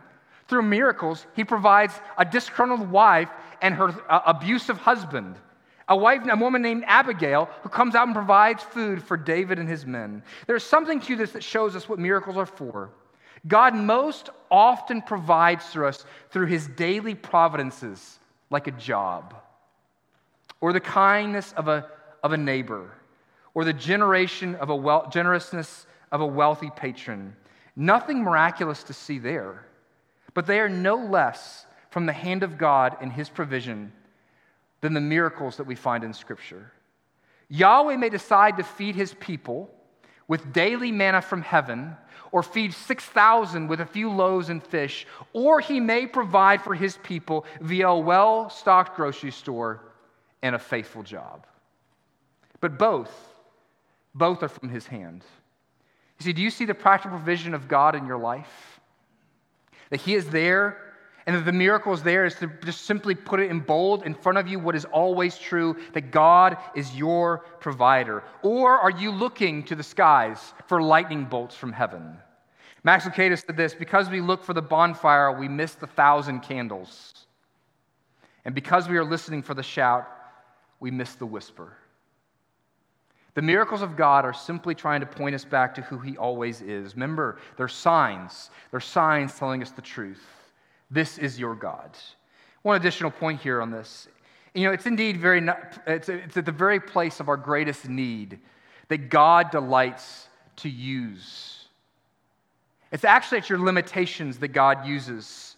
through 0.49 0.63
miracles. 0.63 1.27
He 1.35 1.45
provides 1.45 1.95
a 2.17 2.25
disgruntled 2.25 2.91
wife 2.91 3.31
and 3.61 3.75
her 3.75 3.89
uh, 4.11 4.21
abusive 4.27 4.79
husband. 4.79 5.37
A 5.89 5.97
wife, 5.97 6.23
a 6.31 6.37
woman 6.37 6.63
named 6.63 6.85
Abigail, 6.87 7.49
who 7.63 7.69
comes 7.69 7.95
out 7.95 8.07
and 8.07 8.15
provides 8.15 8.63
food 8.63 9.03
for 9.03 9.17
David 9.17 9.59
and 9.59 9.69
his 9.69 9.85
men. 9.85 10.23
There's 10.47 10.65
something 10.65 11.01
to 11.01 11.17
this 11.17 11.33
that 11.33 11.43
shows 11.43 11.77
us 11.77 11.89
what 11.89 11.99
miracles 11.99 12.37
are 12.37 12.47
for. 12.47 12.91
God 13.47 13.75
most 13.75 14.31
often 14.51 15.03
provides 15.03 15.73
for 15.73 15.85
us 15.85 16.05
through 16.31 16.47
his 16.47 16.67
daily 16.67 17.15
providences, 17.15 18.19
like 18.51 18.67
a 18.67 18.73
job 18.73 19.35
or 20.65 20.73
the 20.73 20.81
kindness 20.81 21.53
of 21.59 21.69
a, 21.69 21.87
of 22.23 22.33
a 22.33 22.39
neighbor 22.39 22.91
or 23.53 23.65
the 23.65 23.73
generation 23.75 24.55
of 24.55 24.71
a 24.71 24.75
wel- 24.77 25.09
generousness 25.11 25.87
of 26.11 26.23
a 26.23 26.27
wealthy 26.27 26.71
patron. 26.75 27.37
Nothing 27.77 28.23
miraculous 28.23 28.83
to 28.85 28.95
see 28.95 29.19
there, 29.19 29.67
but 30.33 30.47
they 30.47 30.61
are 30.61 30.69
no 30.71 30.97
less 30.97 31.67
from 31.91 32.07
the 32.07 32.15
hand 32.15 32.43
of 32.43 32.57
God 32.57 32.97
in 33.03 33.11
his 33.11 33.29
provision 33.29 33.93
than 34.81 34.95
the 34.95 35.03
miracles 35.03 35.59
that 35.59 35.67
we 35.67 35.75
find 35.75 36.03
in 36.03 36.15
Scripture. 36.15 36.73
Yahweh 37.49 37.97
may 37.97 38.09
decide 38.09 38.57
to 38.57 38.63
feed 38.63 38.95
his 38.95 39.13
people 39.15 39.71
with 40.27 40.53
daily 40.55 40.91
manna 40.91 41.21
from 41.21 41.43
heaven, 41.43 41.95
or 42.35 42.43
feed 42.43 42.75
6,000 42.75 43.69
with 43.69 43.81
a 43.81 43.87
few 43.87 44.11
loaves 44.11 44.49
and 44.49 44.61
fish, 44.61 45.07
or 45.33 45.61
he 45.61 45.79
may 45.79 46.05
provide 46.05 46.61
for 46.61 46.75
his 46.75 46.97
people 46.97 47.47
via 47.61 47.87
a 47.87 47.97
well 47.97 48.51
stocked 48.51 48.97
grocery 48.97 49.31
store 49.31 49.81
and 50.43 50.57
a 50.57 50.59
faithful 50.59 51.05
job. 51.05 51.47
But 52.61 52.77
both, 52.77 53.15
both 54.17 54.43
are 54.43 54.49
from 54.49 54.69
his 54.69 54.89
hand. 54.89 55.23
You 56.19 56.25
see, 56.25 56.33
do 56.33 56.43
you 56.43 56.51
see 56.51 56.65
the 56.65 56.75
practical 56.75 57.19
provision 57.19 57.55
of 57.55 57.69
God 57.69 57.95
in 57.95 58.05
your 58.05 58.19
life? 58.19 58.81
That 59.91 60.01
he 60.01 60.17
is 60.17 60.29
there 60.29 60.84
and 61.27 61.37
that 61.37 61.45
the 61.45 61.53
miracle 61.53 61.93
is 61.93 62.03
there 62.03 62.25
is 62.25 62.35
to 62.37 62.51
just 62.65 62.83
simply 62.83 63.15
put 63.15 63.41
it 63.41 63.51
in 63.51 63.61
bold 63.61 64.03
in 64.05 64.15
front 64.15 64.37
of 64.37 64.47
you 64.47 64.59
what 64.59 64.75
is 64.75 64.85
always 64.87 65.39
true 65.39 65.77
that 65.95 66.11
God 66.11 66.59
is 66.75 66.95
your 66.95 67.39
provider. 67.61 68.23
Or 68.43 68.79
are 68.79 68.91
you 68.91 69.11
looking 69.11 69.63
to 69.65 69.75
the 69.75 69.83
skies 69.83 70.53
for 70.67 70.83
lightning 70.83 71.25
bolts 71.25 71.55
from 71.55 71.73
heaven? 71.73 72.19
Max 72.83 73.07
Lucado 73.07 73.43
said 73.43 73.57
this 73.57 73.75
because 73.75 74.11
we 74.11 74.21
look 74.21 74.45
for 74.45 74.53
the 74.53 74.61
bonfire, 74.61 75.33
we 75.33 75.49
miss 75.49 75.75
the 75.75 75.87
thousand 75.87 76.41
candles. 76.41 77.15
And 78.45 78.55
because 78.55 78.89
we 78.89 78.99
are 78.99 79.05
listening 79.05 79.43
for 79.43 79.55
the 79.55 79.63
shout, 79.63 80.07
we 80.81 80.91
miss 80.91 81.15
the 81.15 81.25
whisper. 81.25 81.73
The 83.33 83.43
miracles 83.43 83.81
of 83.81 83.97
God 83.97 84.27
are 84.27 84.35
simply 84.35 84.75
trying 84.75 85.01
to 85.01 85.07
point 85.07 85.35
us 85.35 85.45
back 85.45 85.75
to 85.77 85.83
who 85.83 85.99
He 85.99 86.19
always 86.19 86.61
is. 86.61 86.95
Remember, 86.95 87.39
they're 87.57 87.69
signs. 87.69 88.51
They're 88.71 88.81
signs 88.81 89.39
telling 89.39 89.63
us 89.63 89.71
the 89.71 89.83
truth. 89.83 90.44
This 90.95 91.19
is 91.19 91.41
your 91.41 91.57
God. 91.57 91.91
One 92.63 92.77
additional 92.77 93.11
point 93.11 93.41
here 93.41 93.61
on 93.61 93.73
this. 93.73 94.07
You 94.55 94.69
know, 94.69 94.73
it's 94.73 94.87
indeed 94.87 95.17
very, 95.17 95.45
it's, 95.89 96.09
it's 96.09 96.37
at 96.37 96.47
the 96.47 96.53
very 96.53 96.79
place 96.79 97.19
of 97.19 97.29
our 97.29 97.37
greatest 97.37 97.89
need 97.89 98.39
that 98.87 99.11
God 99.11 99.51
delights 99.51 100.29
to 100.59 100.69
use. 100.69 101.65
It's 102.93 103.05
actually 103.05 103.39
at 103.39 103.51
your 103.51 103.59
limitations 103.59 104.39
that 104.39 104.49
God 104.49 104.87
uses. 104.87 105.54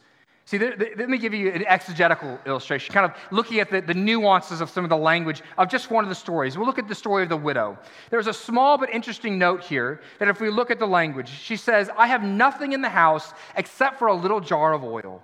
See, 0.46 0.60
let 0.60 1.08
me 1.08 1.18
give 1.18 1.34
you 1.34 1.50
an 1.50 1.66
exegetical 1.66 2.38
illustration, 2.46 2.94
kind 2.94 3.04
of 3.04 3.16
looking 3.32 3.58
at 3.58 3.68
the, 3.68 3.80
the, 3.80 3.94
nuances 3.94 4.60
of 4.60 4.70
some 4.70 4.84
of 4.84 4.90
the 4.90 4.96
language 4.96 5.42
of 5.58 5.68
just 5.68 5.90
one 5.90 6.04
of 6.04 6.08
the 6.08 6.14
stories. 6.14 6.56
We'll 6.56 6.68
look 6.68 6.78
at 6.78 6.86
the 6.86 6.94
story 6.94 7.24
of 7.24 7.28
the 7.28 7.36
widow. 7.36 7.76
There's 8.10 8.28
a 8.28 8.32
small 8.32 8.78
but 8.78 8.88
interesting 8.90 9.38
note 9.38 9.64
here 9.64 10.00
that 10.20 10.28
if 10.28 10.40
we 10.40 10.48
look 10.48 10.70
at 10.70 10.78
the 10.78 10.86
language, 10.86 11.28
she 11.28 11.56
says, 11.56 11.90
I 11.98 12.06
have 12.06 12.22
nothing 12.22 12.74
in 12.74 12.80
the 12.80 12.88
house 12.88 13.34
except 13.56 13.98
for 13.98 14.06
a 14.06 14.14
little 14.14 14.38
jar 14.38 14.72
of 14.72 14.84
oil. 14.84 15.20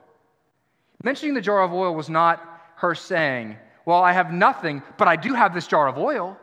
Mentioning 1.04 1.34
the 1.34 1.40
jar 1.40 1.62
of 1.62 1.72
oil 1.72 1.94
was 1.94 2.10
not 2.10 2.42
her 2.78 2.96
saying, 2.96 3.56
Well, 3.86 4.02
I 4.02 4.10
have 4.10 4.32
nothing, 4.32 4.82
but 4.98 5.06
I 5.06 5.14
do 5.14 5.34
have 5.34 5.54
this 5.54 5.68
jar 5.68 5.86
of 5.86 5.98
oil. 5.98 6.36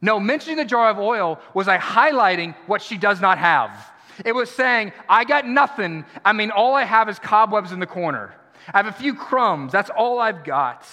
No, 0.00 0.18
mentioning 0.18 0.56
the 0.56 0.64
jar 0.64 0.88
of 0.88 0.98
oil 0.98 1.38
was 1.52 1.68
I 1.68 1.76
highlighting 1.76 2.54
what 2.66 2.80
she 2.80 2.96
does 2.96 3.20
not 3.20 3.36
have. 3.36 3.92
It 4.24 4.34
was 4.34 4.50
saying, 4.50 4.92
I 5.08 5.24
got 5.24 5.46
nothing. 5.46 6.04
I 6.24 6.32
mean, 6.32 6.50
all 6.50 6.74
I 6.74 6.84
have 6.84 7.08
is 7.08 7.18
cobwebs 7.18 7.72
in 7.72 7.80
the 7.80 7.86
corner. 7.86 8.34
I 8.72 8.78
have 8.78 8.86
a 8.86 8.92
few 8.92 9.14
crumbs. 9.14 9.72
That's 9.72 9.90
all 9.90 10.18
I've 10.18 10.44
got. 10.44 10.86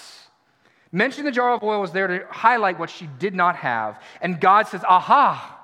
Mentioning 0.92 1.26
the 1.26 1.32
jar 1.32 1.52
of 1.52 1.62
oil 1.62 1.80
was 1.80 1.92
there 1.92 2.06
to 2.06 2.26
highlight 2.30 2.78
what 2.78 2.90
she 2.90 3.08
did 3.18 3.34
not 3.34 3.56
have. 3.56 4.00
And 4.20 4.40
God 4.40 4.68
says, 4.68 4.82
Aha, 4.84 5.58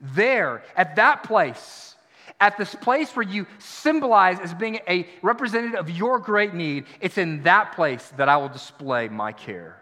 there, 0.00 0.62
at 0.76 0.96
that 0.96 1.22
place, 1.22 1.94
at 2.40 2.56
this 2.56 2.74
place 2.74 3.14
where 3.14 3.26
you 3.26 3.46
symbolize 3.58 4.38
as 4.40 4.54
being 4.54 4.80
a 4.88 5.06
representative 5.22 5.78
of 5.78 5.90
your 5.90 6.18
great 6.18 6.54
need, 6.54 6.86
it's 7.00 7.18
in 7.18 7.42
that 7.42 7.72
place 7.72 8.12
that 8.16 8.28
I 8.28 8.36
will 8.36 8.48
display 8.48 9.08
my 9.08 9.32
care. 9.32 9.80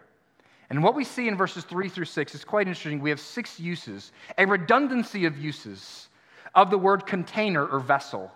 And 0.69 0.83
what 0.83 0.95
we 0.95 1.05
see 1.05 1.27
in 1.27 1.37
verses 1.37 1.63
three 1.63 1.87
through 1.87 2.05
six 2.05 2.35
is 2.35 2.43
quite 2.43 2.67
interesting. 2.67 2.99
We 2.99 3.09
have 3.09 3.21
six 3.21 3.59
uses, 3.59 4.11
a 4.37 4.45
redundancy 4.45 5.25
of 5.25 5.37
uses 5.37 6.09
of 6.55 6.69
the 6.69 6.77
word 6.77 7.05
container 7.05 7.65
or 7.65 7.79
vessel. 7.79 8.31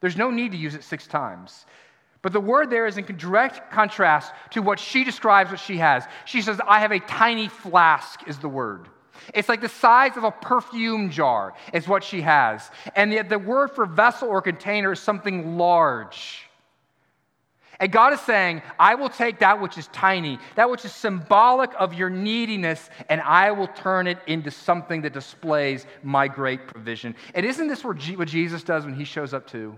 There's 0.00 0.16
no 0.16 0.30
need 0.30 0.52
to 0.52 0.58
use 0.58 0.74
it 0.74 0.84
six 0.84 1.06
times. 1.06 1.66
But 2.22 2.32
the 2.32 2.40
word 2.40 2.70
there 2.70 2.86
is 2.86 2.96
in 2.96 3.04
direct 3.04 3.70
contrast 3.70 4.32
to 4.50 4.62
what 4.62 4.78
she 4.78 5.04
describes 5.04 5.50
what 5.50 5.60
she 5.60 5.76
has. 5.76 6.04
She 6.24 6.40
says, 6.40 6.60
I 6.66 6.80
have 6.80 6.92
a 6.92 7.00
tiny 7.00 7.48
flask, 7.48 8.26
is 8.26 8.38
the 8.38 8.48
word. 8.48 8.88
It's 9.34 9.48
like 9.48 9.60
the 9.60 9.68
size 9.68 10.16
of 10.16 10.24
a 10.24 10.30
perfume 10.30 11.10
jar, 11.10 11.54
is 11.72 11.86
what 11.86 12.02
she 12.02 12.22
has. 12.22 12.70
And 12.96 13.12
yet 13.12 13.28
the 13.28 13.38
word 13.38 13.72
for 13.72 13.86
vessel 13.86 14.28
or 14.28 14.40
container 14.42 14.92
is 14.92 15.00
something 15.00 15.56
large. 15.58 16.43
And 17.80 17.90
God 17.90 18.12
is 18.12 18.20
saying, 18.20 18.62
I 18.78 18.94
will 18.94 19.08
take 19.08 19.40
that 19.40 19.60
which 19.60 19.76
is 19.78 19.88
tiny, 19.88 20.38
that 20.54 20.70
which 20.70 20.84
is 20.84 20.92
symbolic 20.92 21.70
of 21.78 21.94
your 21.94 22.10
neediness, 22.10 22.88
and 23.08 23.20
I 23.20 23.50
will 23.52 23.66
turn 23.68 24.06
it 24.06 24.18
into 24.26 24.50
something 24.50 25.02
that 25.02 25.12
displays 25.12 25.86
my 26.02 26.28
great 26.28 26.68
provision. 26.68 27.16
And 27.34 27.44
isn't 27.44 27.66
this 27.66 27.84
what 27.84 27.98
Jesus 27.98 28.62
does 28.62 28.84
when 28.84 28.94
he 28.94 29.04
shows 29.04 29.34
up 29.34 29.46
too? 29.46 29.74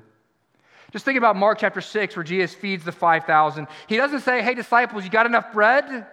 Just 0.93 1.05
think 1.05 1.19
about 1.19 1.37
Mark 1.37 1.59
chapter 1.59 1.81
6, 1.81 2.17
where 2.17 2.23
Jesus 2.23 2.55
feeds 2.55 2.85
the 2.85 2.93
5,000. 2.93 3.67
He 3.87 3.97
doesn't 3.97 4.21
say, 4.21 4.43
Hey, 4.43 4.55
disciples, 4.55 5.05
you 5.05 5.11
got 5.11 5.27
enough 5.27 5.53
bread? 5.53 6.07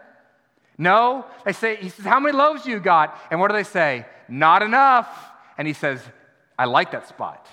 No. 0.77 1.25
They 1.45 1.53
say, 1.53 1.75
He 1.75 1.89
says, 1.89 2.05
How 2.05 2.19
many 2.19 2.35
loaves 2.35 2.65
you 2.65 2.79
got? 2.79 3.17
And 3.29 3.39
what 3.39 3.49
do 3.49 3.53
they 3.55 3.63
say? 3.63 4.05
Not 4.27 4.63
enough. 4.63 5.07
And 5.57 5.67
he 5.67 5.73
says, 5.73 6.01
I 6.57 6.65
like 6.65 6.91
that 6.91 7.07
spot. 7.07 7.47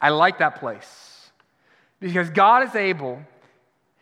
I 0.00 0.10
like 0.10 0.38
that 0.38 0.60
place. 0.60 1.09
Because 2.00 2.30
God 2.30 2.66
is 2.66 2.74
able 2.74 3.22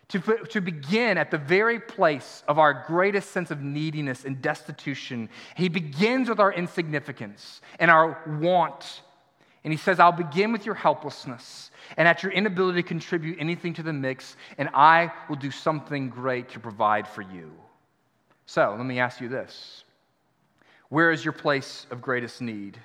to, 0.08 0.20
put, 0.20 0.50
to 0.50 0.60
begin 0.60 1.18
at 1.18 1.30
the 1.30 1.38
very 1.38 1.78
place 1.78 2.42
of 2.48 2.58
our 2.58 2.84
greatest 2.86 3.30
sense 3.30 3.50
of 3.50 3.60
neediness 3.60 4.24
and 4.24 4.40
destitution. 4.40 5.28
He 5.54 5.68
begins 5.68 6.28
with 6.28 6.40
our 6.40 6.52
insignificance 6.52 7.60
and 7.78 7.90
our 7.90 8.18
want. 8.40 9.02
And 9.64 9.72
He 9.72 9.76
says, 9.76 10.00
I'll 10.00 10.12
begin 10.12 10.52
with 10.52 10.64
your 10.64 10.74
helplessness 10.74 11.70
and 11.96 12.08
at 12.08 12.22
your 12.22 12.32
inability 12.32 12.82
to 12.82 12.88
contribute 12.88 13.38
anything 13.40 13.74
to 13.74 13.82
the 13.82 13.92
mix, 13.92 14.36
and 14.56 14.68
I 14.72 15.12
will 15.28 15.36
do 15.36 15.50
something 15.50 16.08
great 16.08 16.50
to 16.50 16.60
provide 16.60 17.06
for 17.06 17.22
you. 17.22 17.52
So 18.46 18.74
let 18.76 18.86
me 18.86 18.98
ask 18.98 19.20
you 19.20 19.28
this 19.28 19.84
Where 20.88 21.10
is 21.10 21.24
your 21.24 21.32
place 21.32 21.86
of 21.90 22.00
greatest 22.00 22.40
need? 22.40 22.78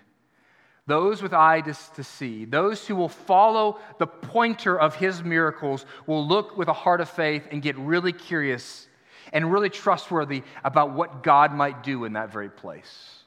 Those 0.85 1.21
with 1.21 1.33
eyes 1.33 1.89
to 1.95 2.03
see, 2.03 2.43
those 2.43 2.85
who 2.85 2.95
will 2.95 3.09
follow 3.09 3.79
the 3.99 4.07
pointer 4.07 4.77
of 4.77 4.95
his 4.95 5.23
miracles, 5.23 5.85
will 6.05 6.27
look 6.27 6.57
with 6.57 6.67
a 6.67 6.73
heart 6.73 6.99
of 6.99 7.09
faith 7.09 7.47
and 7.51 7.61
get 7.61 7.77
really 7.77 8.11
curious 8.11 8.87
and 9.31 9.51
really 9.51 9.69
trustworthy 9.69 10.43
about 10.63 10.91
what 10.91 11.23
God 11.23 11.53
might 11.53 11.83
do 11.83 12.03
in 12.03 12.13
that 12.13 12.33
very 12.33 12.49
place. 12.49 13.19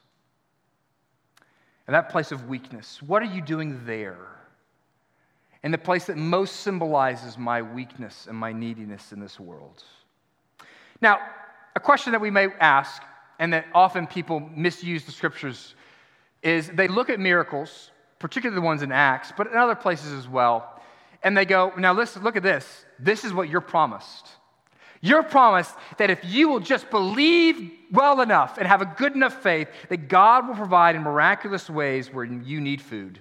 In 1.87 1.93
that 1.93 2.09
place 2.09 2.31
of 2.31 2.47
weakness, 2.47 3.01
what 3.01 3.23
are 3.23 3.25
you 3.33 3.41
doing 3.41 3.85
there? 3.85 4.17
In 5.63 5.71
the 5.71 5.77
place 5.77 6.05
that 6.05 6.17
most 6.17 6.57
symbolizes 6.57 7.37
my 7.37 7.61
weakness 7.63 8.27
and 8.27 8.37
my 8.37 8.53
neediness 8.53 9.11
in 9.11 9.19
this 9.19 9.39
world. 9.39 9.83
Now, 11.01 11.19
a 11.75 11.79
question 11.79 12.11
that 12.11 12.21
we 12.21 12.29
may 12.29 12.47
ask, 12.59 13.01
and 13.39 13.53
that 13.53 13.65
often 13.73 14.05
people 14.05 14.39
misuse 14.39 15.05
the 15.05 15.11
scriptures 15.11 15.75
is 16.47 16.69
they 16.69 16.87
look 16.87 17.09
at 17.09 17.19
miracles, 17.19 17.91
particularly 18.19 18.55
the 18.55 18.65
ones 18.65 18.81
in 18.81 18.91
Acts, 18.91 19.33
but 19.35 19.47
in 19.47 19.57
other 19.57 19.75
places 19.75 20.13
as 20.13 20.27
well, 20.27 20.81
and 21.23 21.35
they 21.35 21.45
go, 21.45 21.73
Now 21.77 21.93
listen, 21.93 22.23
look 22.23 22.37
at 22.37 22.43
this. 22.43 22.85
This 22.99 23.25
is 23.25 23.33
what 23.33 23.49
you're 23.49 23.61
promised. 23.61 24.29
You're 25.01 25.23
promised 25.23 25.75
that 25.97 26.09
if 26.09 26.23
you 26.23 26.49
will 26.49 26.59
just 26.59 26.89
believe 26.89 27.71
well 27.91 28.21
enough 28.21 28.57
and 28.57 28.67
have 28.67 28.81
a 28.81 28.93
good 28.97 29.13
enough 29.13 29.43
faith, 29.43 29.67
that 29.89 30.07
God 30.07 30.47
will 30.47 30.55
provide 30.55 30.95
in 30.95 31.03
miraculous 31.03 31.69
ways 31.69 32.11
where 32.11 32.25
you 32.25 32.59
need 32.59 32.81
food. 32.81 33.19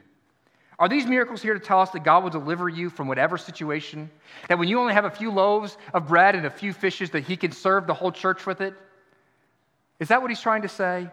Are 0.78 0.88
these 0.88 1.06
miracles 1.06 1.42
here 1.42 1.54
to 1.54 1.60
tell 1.60 1.80
us 1.80 1.90
that 1.90 2.04
God 2.04 2.22
will 2.22 2.30
deliver 2.30 2.68
you 2.68 2.90
from 2.90 3.08
whatever 3.08 3.36
situation? 3.36 4.10
That 4.48 4.58
when 4.58 4.68
you 4.68 4.78
only 4.78 4.94
have 4.94 5.04
a 5.04 5.10
few 5.10 5.30
loaves 5.30 5.76
of 5.92 6.06
bread 6.06 6.34
and 6.34 6.46
a 6.46 6.50
few 6.50 6.72
fishes, 6.72 7.10
that 7.10 7.24
He 7.24 7.36
can 7.36 7.52
serve 7.52 7.86
the 7.86 7.94
whole 7.94 8.12
church 8.12 8.46
with 8.46 8.60
it? 8.60 8.74
Is 9.98 10.08
that 10.08 10.20
what 10.22 10.30
He's 10.30 10.40
trying 10.40 10.62
to 10.62 10.68
say? 10.68 11.08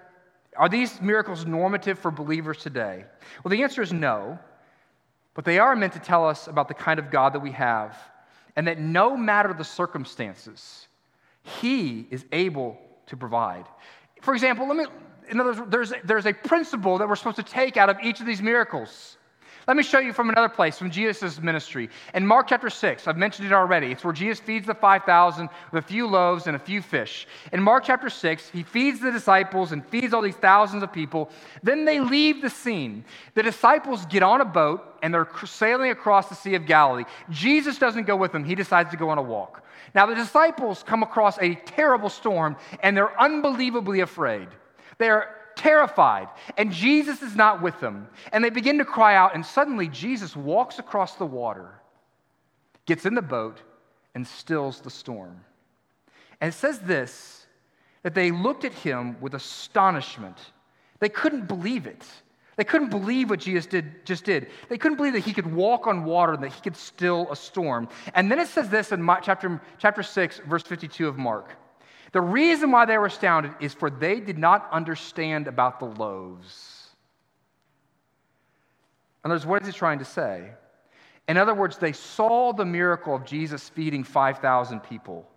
Are 0.57 0.69
these 0.69 1.01
miracles 1.01 1.45
normative 1.45 1.99
for 1.99 2.11
believers 2.11 2.57
today? 2.57 3.05
Well, 3.43 3.49
the 3.49 3.63
answer 3.63 3.81
is 3.81 3.91
no, 3.91 4.39
but 5.33 5.45
they 5.45 5.59
are 5.59 5.75
meant 5.75 5.93
to 5.93 5.99
tell 5.99 6.27
us 6.27 6.47
about 6.47 6.67
the 6.67 6.73
kind 6.73 6.99
of 6.99 7.09
God 7.09 7.33
that 7.33 7.39
we 7.39 7.51
have, 7.51 7.97
and 8.55 8.67
that 8.67 8.79
no 8.79 9.17
matter 9.17 9.53
the 9.53 9.63
circumstances, 9.63 10.87
He 11.41 12.07
is 12.11 12.25
able 12.31 12.77
to 13.07 13.17
provide. 13.17 13.65
For 14.21 14.33
example, 14.33 14.67
let 14.67 14.77
me, 14.77 14.85
in 15.29 15.39
other 15.39 15.53
words, 15.53 15.71
there's, 15.71 15.93
there's 16.03 16.25
a 16.25 16.33
principle 16.33 16.97
that 16.99 17.07
we're 17.07 17.15
supposed 17.15 17.37
to 17.37 17.43
take 17.43 17.77
out 17.77 17.89
of 17.89 17.97
each 18.03 18.19
of 18.19 18.25
these 18.25 18.41
miracles. 18.41 19.17
Let 19.67 19.77
me 19.77 19.83
show 19.83 19.99
you 19.99 20.11
from 20.11 20.29
another 20.29 20.49
place, 20.49 20.77
from 20.77 20.91
Jesus' 20.91 21.39
ministry. 21.39 21.89
In 22.13 22.27
Mark 22.27 22.47
chapter 22.47 22.69
6, 22.69 23.07
I've 23.07 23.17
mentioned 23.17 23.47
it 23.47 23.53
already. 23.53 23.91
It's 23.91 24.03
where 24.03 24.13
Jesus 24.13 24.39
feeds 24.39 24.67
the 24.67 24.73
5,000 24.73 25.49
with 25.71 25.83
a 25.83 25.87
few 25.87 26.05
loaves 26.05 26.47
and 26.47 26.55
a 26.55 26.59
few 26.59 26.81
fish. 26.81 27.27
In 27.53 27.63
Mark 27.63 27.85
chapter 27.85 28.09
6, 28.09 28.49
he 28.49 28.63
feeds 28.63 28.99
the 28.99 29.11
disciples 29.11 29.71
and 29.71 29.85
feeds 29.87 30.13
all 30.13 30.21
these 30.21 30.35
thousands 30.35 30.83
of 30.83 30.91
people. 30.91 31.29
Then 31.61 31.85
they 31.85 32.01
leave 32.01 32.41
the 32.41 32.49
scene. 32.49 33.05
The 33.35 33.43
disciples 33.43 34.05
get 34.07 34.21
on 34.21 34.41
a 34.41 34.45
boat 34.45 34.83
and 35.01 35.13
they're 35.13 35.29
sailing 35.45 35.91
across 35.91 36.27
the 36.27 36.35
Sea 36.35 36.55
of 36.55 36.65
Galilee. 36.65 37.05
Jesus 37.29 37.77
doesn't 37.77 38.05
go 38.05 38.17
with 38.17 38.33
them, 38.33 38.43
he 38.43 38.55
decides 38.55 38.91
to 38.91 38.97
go 38.97 39.09
on 39.09 39.17
a 39.17 39.21
walk. 39.21 39.63
Now, 39.95 40.07
the 40.07 40.15
disciples 40.15 40.83
come 40.83 41.03
across 41.03 41.37
a 41.39 41.55
terrible 41.55 42.09
storm 42.09 42.57
and 42.81 42.97
they're 42.97 43.19
unbelievably 43.19 44.01
afraid. 44.01 44.47
They're 44.97 45.35
terrified, 45.63 46.27
and 46.57 46.71
Jesus 46.71 47.21
is 47.21 47.35
not 47.35 47.61
with 47.61 47.79
them. 47.79 48.07
And 48.33 48.43
they 48.43 48.49
begin 48.49 48.77
to 48.79 48.85
cry 48.85 49.15
out, 49.15 49.33
and 49.33 49.45
suddenly 49.45 49.87
Jesus 49.87 50.35
walks 50.35 50.77
across 50.77 51.15
the 51.15 51.25
water, 51.25 51.79
gets 52.85 53.05
in 53.05 53.15
the 53.15 53.21
boat, 53.21 53.61
and 54.13 54.27
stills 54.27 54.81
the 54.81 54.89
storm. 54.89 55.39
And 56.41 56.53
it 56.53 56.55
says 56.55 56.79
this 56.79 57.39
that 58.03 58.13
they 58.13 58.31
looked 58.31 58.65
at 58.65 58.73
him 58.73 59.15
with 59.21 59.33
astonishment. 59.33 60.37
They 60.99 61.07
couldn't 61.07 61.47
believe 61.47 61.87
it. 61.87 62.05
They 62.57 62.65
couldn't 62.65 62.89
believe 62.89 63.29
what 63.29 63.39
Jesus 63.39 63.65
did, 63.65 64.05
just 64.05 64.25
did. 64.25 64.47
They 64.67 64.77
couldn't 64.77 64.97
believe 64.97 65.13
that 65.13 65.21
he 65.21 65.31
could 65.31 65.51
walk 65.51 65.87
on 65.87 66.03
water 66.03 66.33
and 66.33 66.43
that 66.43 66.51
he 66.51 66.61
could 66.61 66.75
still 66.75 67.31
a 67.31 67.35
storm. 67.37 67.87
And 68.13 68.29
then 68.29 68.39
it 68.39 68.49
says 68.49 68.67
this 68.67 68.91
in 68.91 69.07
chapter, 69.23 69.61
chapter 69.79 70.03
6, 70.03 70.41
verse 70.45 70.63
52 70.63 71.07
of 71.07 71.17
Mark. 71.17 71.55
The 72.13 72.21
reason 72.21 72.71
why 72.71 72.85
they 72.85 72.97
were 72.97 73.07
astounded 73.07 73.53
is 73.59 73.73
for 73.73 73.89
they 73.89 74.19
did 74.19 74.37
not 74.37 74.69
understand 74.71 75.47
about 75.47 75.79
the 75.79 75.87
loaves. 75.87 76.87
In 79.25 79.31
other 79.31 79.35
words, 79.35 79.45
what 79.45 79.61
is 79.63 79.67
he 79.67 79.73
trying 79.73 79.99
to 79.99 80.05
say? 80.05 80.51
In 81.27 81.37
other 81.37 81.55
words, 81.55 81.77
they 81.77 81.91
saw 81.91 82.53
the 82.53 82.65
miracle 82.65 83.15
of 83.15 83.25
Jesus 83.25 83.67
feeding 83.69 84.03
5,000 84.03 84.81
people, 84.81 85.27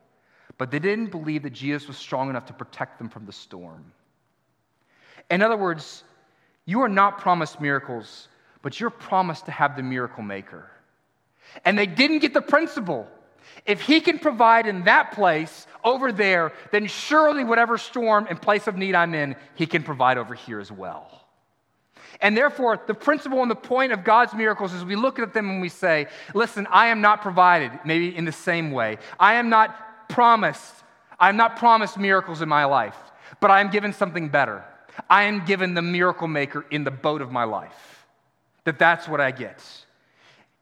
but 0.58 0.70
they 0.70 0.78
didn't 0.78 1.10
believe 1.10 1.42
that 1.44 1.54
Jesus 1.54 1.88
was 1.88 1.96
strong 1.96 2.28
enough 2.28 2.44
to 2.46 2.52
protect 2.52 2.98
them 2.98 3.08
from 3.08 3.24
the 3.24 3.32
storm. 3.32 3.92
In 5.30 5.42
other 5.42 5.56
words, 5.56 6.04
you 6.66 6.82
are 6.82 6.88
not 6.88 7.18
promised 7.18 7.60
miracles, 7.60 8.28
but 8.60 8.78
you're 8.80 8.90
promised 8.90 9.46
to 9.46 9.52
have 9.52 9.76
the 9.76 9.82
miracle 9.82 10.22
maker. 10.22 10.70
And 11.64 11.78
they 11.78 11.86
didn't 11.86 12.18
get 12.18 12.34
the 12.34 12.42
principle. 12.42 13.08
If 13.64 13.80
he 13.80 14.00
can 14.00 14.18
provide 14.18 14.66
in 14.66 14.84
that 14.84 15.12
place 15.12 15.66
over 15.84 16.12
there, 16.12 16.52
then 16.72 16.86
surely 16.86 17.44
whatever 17.44 17.78
storm 17.78 18.26
and 18.28 18.40
place 18.40 18.66
of 18.66 18.76
need 18.76 18.94
I'm 18.94 19.14
in, 19.14 19.36
he 19.54 19.66
can 19.66 19.82
provide 19.82 20.18
over 20.18 20.34
here 20.34 20.60
as 20.60 20.70
well. 20.70 21.26
And 22.20 22.36
therefore, 22.36 22.80
the 22.86 22.94
principle 22.94 23.42
and 23.42 23.50
the 23.50 23.56
point 23.56 23.92
of 23.92 24.04
God's 24.04 24.34
miracles 24.34 24.72
is 24.72 24.84
we 24.84 24.96
look 24.96 25.18
at 25.18 25.34
them 25.34 25.50
and 25.50 25.60
we 25.60 25.68
say, 25.68 26.06
listen, 26.34 26.66
I 26.70 26.88
am 26.88 27.00
not 27.00 27.20
provided, 27.20 27.72
maybe 27.84 28.16
in 28.16 28.24
the 28.24 28.32
same 28.32 28.70
way. 28.70 28.98
I 29.18 29.34
am 29.34 29.48
not 29.48 30.08
promised, 30.08 30.74
I 31.18 31.28
am 31.28 31.36
not 31.36 31.56
promised 31.56 31.98
miracles 31.98 32.42
in 32.42 32.48
my 32.48 32.64
life, 32.64 32.96
but 33.40 33.50
I 33.50 33.60
am 33.60 33.70
given 33.70 33.92
something 33.92 34.28
better. 34.28 34.64
I 35.10 35.24
am 35.24 35.44
given 35.44 35.74
the 35.74 35.82
miracle 35.82 36.28
maker 36.28 36.64
in 36.70 36.84
the 36.84 36.90
boat 36.90 37.20
of 37.20 37.30
my 37.30 37.44
life. 37.44 38.06
That 38.64 38.78
that's 38.78 39.06
what 39.06 39.20
I 39.20 39.30
get. 39.30 39.62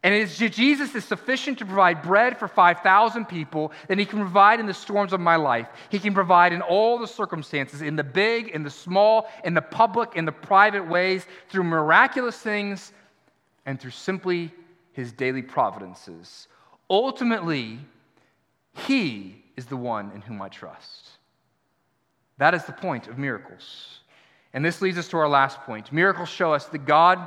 And 0.04 0.14
as 0.14 0.36
Jesus 0.36 0.94
is 0.94 1.02
sufficient 1.02 1.58
to 1.60 1.64
provide 1.64 2.02
bread 2.02 2.38
for 2.38 2.46
5,000 2.46 3.24
people, 3.24 3.72
then 3.88 3.98
he 3.98 4.04
can 4.04 4.20
provide 4.20 4.60
in 4.60 4.66
the 4.66 4.74
storms 4.74 5.14
of 5.14 5.20
my 5.20 5.36
life. 5.36 5.66
He 5.88 5.98
can 5.98 6.12
provide 6.12 6.52
in 6.52 6.60
all 6.60 6.98
the 6.98 7.06
circumstances, 7.06 7.80
in 7.80 7.96
the 7.96 8.04
big, 8.04 8.48
in 8.48 8.62
the 8.62 8.70
small, 8.70 9.30
in 9.44 9.54
the 9.54 9.62
public, 9.62 10.14
in 10.14 10.26
the 10.26 10.30
private 10.30 10.86
ways, 10.86 11.24
through 11.48 11.64
miraculous 11.64 12.36
things, 12.36 12.92
and 13.64 13.80
through 13.80 13.92
simply 13.92 14.52
his 14.92 15.10
daily 15.10 15.40
providences. 15.40 16.48
Ultimately, 16.90 17.78
he 18.74 19.42
is 19.56 19.64
the 19.64 19.76
one 19.78 20.10
in 20.14 20.20
whom 20.20 20.42
I 20.42 20.50
trust. 20.50 21.08
That 22.36 22.52
is 22.52 22.64
the 22.66 22.72
point 22.72 23.08
of 23.08 23.16
miracles. 23.16 24.00
And 24.52 24.62
this 24.62 24.82
leads 24.82 24.98
us 24.98 25.08
to 25.08 25.16
our 25.16 25.28
last 25.28 25.60
point. 25.60 25.92
Miracles 25.92 26.28
show 26.28 26.52
us 26.52 26.66
that 26.66 26.84
God 26.84 27.26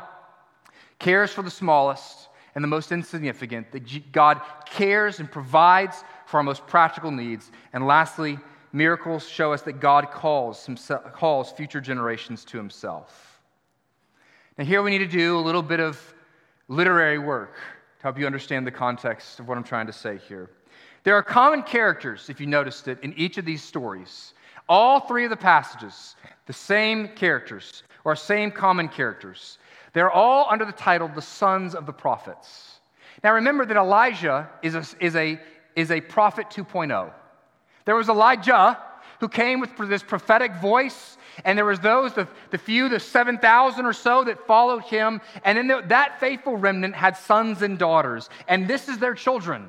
cares 1.00 1.32
for 1.32 1.42
the 1.42 1.50
smallest 1.50 2.27
and 2.58 2.64
the 2.64 2.68
most 2.68 2.92
insignificant, 2.92 3.72
that 3.72 4.12
God 4.12 4.42
cares 4.66 5.20
and 5.20 5.32
provides 5.32 6.04
for 6.26 6.38
our 6.38 6.44
most 6.44 6.66
practical 6.66 7.12
needs. 7.12 7.52
And 7.72 7.86
lastly, 7.86 8.40
miracles 8.74 9.30
show 9.30 9.54
us 9.54 9.62
that 9.62 9.74
God 9.74 10.10
calls, 10.10 10.66
himself, 10.66 11.14
calls 11.14 11.52
future 11.52 11.80
generations 11.80 12.44
to 12.46 12.58
himself. 12.58 13.40
Now, 14.58 14.66
here 14.66 14.82
we 14.82 14.90
need 14.90 14.98
to 14.98 15.06
do 15.06 15.38
a 15.38 15.40
little 15.40 15.62
bit 15.62 15.80
of 15.80 16.02
literary 16.68 17.20
work 17.20 17.58
to 18.00 18.04
help 18.04 18.18
you 18.18 18.26
understand 18.26 18.66
the 18.66 18.72
context 18.72 19.40
of 19.40 19.48
what 19.48 19.56
I'm 19.56 19.64
trying 19.64 19.86
to 19.86 19.94
say 19.94 20.18
here. 20.28 20.50
There 21.04 21.14
are 21.14 21.22
common 21.22 21.62
characters, 21.62 22.28
if 22.28 22.40
you 22.42 22.48
noticed 22.48 22.88
it, 22.88 22.98
in 23.04 23.14
each 23.14 23.38
of 23.38 23.46
these 23.46 23.62
stories. 23.62 24.34
All 24.68 25.02
three 25.02 25.26
of 25.26 25.30
the 25.30 25.38
passages, 25.38 26.16
the 26.48 26.54
same 26.54 27.10
characters, 27.10 27.84
or 28.04 28.16
same 28.16 28.50
common 28.50 28.90
characters. 28.90 29.60
They're 29.98 30.12
all 30.12 30.46
under 30.48 30.64
the 30.64 30.72
title 30.72 31.08
the 31.08 31.24
sons 31.24 31.74
of 31.74 31.88
the 31.88 31.92
prophets. 31.92 32.82
Now 33.24 33.34
remember 33.34 33.66
that 33.66 33.76
Elijah 33.76 34.48
is 34.62 34.76
a, 34.76 34.86
is 35.00 35.16
a, 35.16 35.42
is 35.76 35.90
a 35.90 36.02
prophet 36.02 36.52
2.0. 36.52 37.12
There 37.86 37.96
was 37.96 38.08
Elijah 38.08 38.78
who 39.20 39.28
came 39.28 39.60
with 39.60 39.76
this 39.90 40.04
prophetic 40.04 40.54
voice, 40.58 41.18
and 41.46 41.58
there 41.58 41.66
was 41.66 41.80
those, 41.80 42.14
the, 42.14 42.28
the 42.52 42.60
few, 42.60 42.90
the 42.90 43.00
7,000 43.00 43.88
or 43.88 43.92
so 43.92 44.24
that 44.26 44.46
followed 44.46 44.84
him, 44.84 45.20
and 45.44 45.58
then 45.58 45.66
the, 45.66 45.82
that 45.88 46.20
faithful 46.20 46.58
remnant 46.58 46.94
had 46.94 47.18
sons 47.18 47.64
and 47.64 47.80
daughters, 47.80 48.30
and 48.48 48.68
this 48.68 48.88
is 48.88 49.00
their 49.00 49.16
children. 49.16 49.68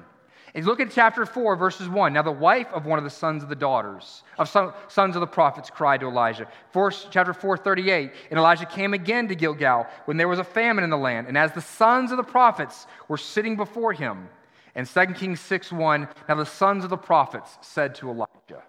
If 0.55 0.65
you 0.65 0.71
look 0.71 0.81
at 0.81 0.91
chapter 0.91 1.27
4, 1.27 1.57
verses 1.57 1.89
1. 1.89 2.13
Now, 2.13 2.23
the 2.23 2.33
wife 2.33 2.69
of 2.73 2.87
one 2.87 2.99
of 2.99 3.05
the 3.05 3.11
sons 3.11 3.43
of 3.43 3.49
the 3.49 3.55
daughters, 3.55 4.23
of 4.39 4.49
sons 4.89 5.15
of 5.15 5.21
the 5.21 5.27
prophets, 5.27 5.69
cried 5.69 6.01
to 6.01 6.07
Elijah. 6.07 6.49
First, 6.73 7.09
chapter 7.11 7.35
4, 7.35 7.59
38. 7.59 8.13
And 8.31 8.39
Elijah 8.39 8.65
came 8.65 8.95
again 8.95 9.29
to 9.29 9.35
Gilgal 9.35 9.87
when 10.07 10.17
there 10.17 10.29
was 10.29 10.39
a 10.39 10.45
famine 10.45 10.85
in 10.85 10.91
the 10.91 10.97
land. 10.97 11.27
And 11.27 11.37
as 11.37 11.53
the 11.53 11.61
sons 11.61 12.11
of 12.11 12.17
the 12.17 12.23
prophets 12.23 12.87
were 13.09 13.19
sitting 13.19 13.57
before 13.57 13.93
him, 13.93 14.29
and 14.75 14.87
2 14.87 15.07
Kings 15.15 15.41
6, 15.41 15.73
1, 15.73 16.09
now 16.29 16.35
the 16.35 16.47
sons 16.47 16.85
of 16.85 16.91
the 16.91 16.97
prophets 16.97 17.59
said 17.61 17.95
to 17.97 18.11
Elijah. 18.11 18.63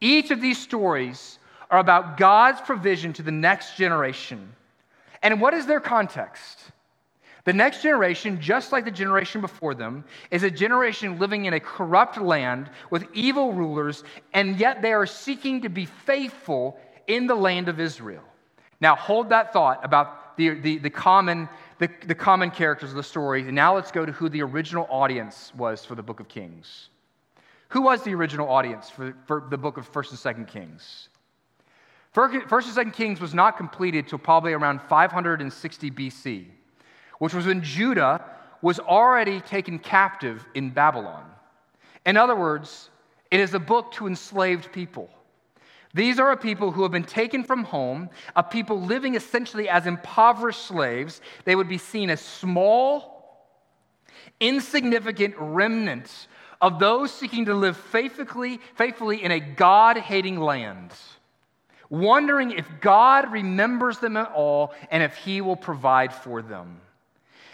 Each 0.00 0.32
of 0.32 0.40
these 0.40 0.58
stories 0.58 1.38
are 1.70 1.78
about 1.78 2.16
God's 2.16 2.60
provision 2.60 3.12
to 3.14 3.22
the 3.22 3.30
next 3.30 3.76
generation. 3.76 4.52
And 5.22 5.40
what 5.40 5.54
is 5.54 5.66
their 5.66 5.80
context? 5.80 6.71
The 7.44 7.52
next 7.52 7.82
generation, 7.82 8.40
just 8.40 8.70
like 8.70 8.84
the 8.84 8.90
generation 8.90 9.40
before 9.40 9.74
them, 9.74 10.04
is 10.30 10.44
a 10.44 10.50
generation 10.50 11.18
living 11.18 11.46
in 11.46 11.54
a 11.54 11.60
corrupt 11.60 12.20
land 12.20 12.70
with 12.90 13.04
evil 13.14 13.52
rulers, 13.52 14.04
and 14.32 14.58
yet 14.60 14.80
they 14.80 14.92
are 14.92 15.06
seeking 15.06 15.62
to 15.62 15.68
be 15.68 15.86
faithful 15.86 16.78
in 17.08 17.26
the 17.26 17.34
land 17.34 17.68
of 17.68 17.80
Israel. 17.80 18.22
Now, 18.80 18.94
hold 18.94 19.30
that 19.30 19.52
thought 19.52 19.84
about 19.84 20.36
the, 20.36 20.50
the, 20.50 20.78
the 20.78 20.90
common, 20.90 21.48
the, 21.78 21.90
the 22.06 22.14
common 22.14 22.50
characters 22.50 22.90
of 22.90 22.96
the 22.96 23.02
story. 23.02 23.42
Now 23.42 23.74
let's 23.74 23.90
go 23.90 24.06
to 24.06 24.12
who 24.12 24.28
the 24.28 24.42
original 24.42 24.86
audience 24.88 25.52
was 25.56 25.84
for 25.84 25.96
the 25.96 26.02
book 26.02 26.20
of 26.20 26.28
Kings. 26.28 26.90
Who 27.68 27.82
was 27.82 28.02
the 28.02 28.14
original 28.14 28.48
audience 28.48 28.88
for, 28.88 29.16
for 29.26 29.46
the 29.50 29.58
book 29.58 29.78
of 29.78 29.90
1st 29.90 30.26
and 30.26 30.46
2nd 30.46 30.48
Kings? 30.48 31.08
First 32.12 32.66
and 32.66 32.74
Second 32.74 32.92
Kings 32.92 33.20
was 33.20 33.34
not 33.34 33.56
completed 33.56 34.06
till 34.06 34.18
probably 34.18 34.52
around 34.52 34.82
560 34.82 35.90
BC 35.90 36.46
which 37.22 37.34
was 37.34 37.46
when 37.46 37.62
Judah 37.62 38.20
was 38.62 38.80
already 38.80 39.40
taken 39.40 39.78
captive 39.78 40.44
in 40.54 40.70
Babylon. 40.70 41.24
In 42.04 42.16
other 42.16 42.34
words, 42.34 42.90
it 43.30 43.38
is 43.38 43.54
a 43.54 43.60
book 43.60 43.92
to 43.92 44.08
enslaved 44.08 44.72
people. 44.72 45.08
These 45.94 46.18
are 46.18 46.32
a 46.32 46.36
people 46.36 46.72
who 46.72 46.82
have 46.82 46.90
been 46.90 47.04
taken 47.04 47.44
from 47.44 47.62
home, 47.62 48.10
a 48.34 48.42
people 48.42 48.80
living 48.80 49.14
essentially 49.14 49.68
as 49.68 49.86
impoverished 49.86 50.66
slaves. 50.66 51.20
They 51.44 51.54
would 51.54 51.68
be 51.68 51.78
seen 51.78 52.10
as 52.10 52.20
small, 52.20 53.46
insignificant 54.40 55.36
remnants 55.38 56.26
of 56.60 56.80
those 56.80 57.12
seeking 57.12 57.44
to 57.44 57.54
live 57.54 57.76
faithfully, 57.76 58.58
faithfully 58.74 59.22
in 59.22 59.30
a 59.30 59.38
God 59.38 59.96
hating 59.96 60.40
land, 60.40 60.90
wondering 61.88 62.50
if 62.50 62.66
God 62.80 63.30
remembers 63.30 64.00
them 64.00 64.16
at 64.16 64.32
all 64.32 64.74
and 64.90 65.04
if 65.04 65.14
He 65.14 65.40
will 65.40 65.54
provide 65.54 66.12
for 66.12 66.42
them. 66.42 66.80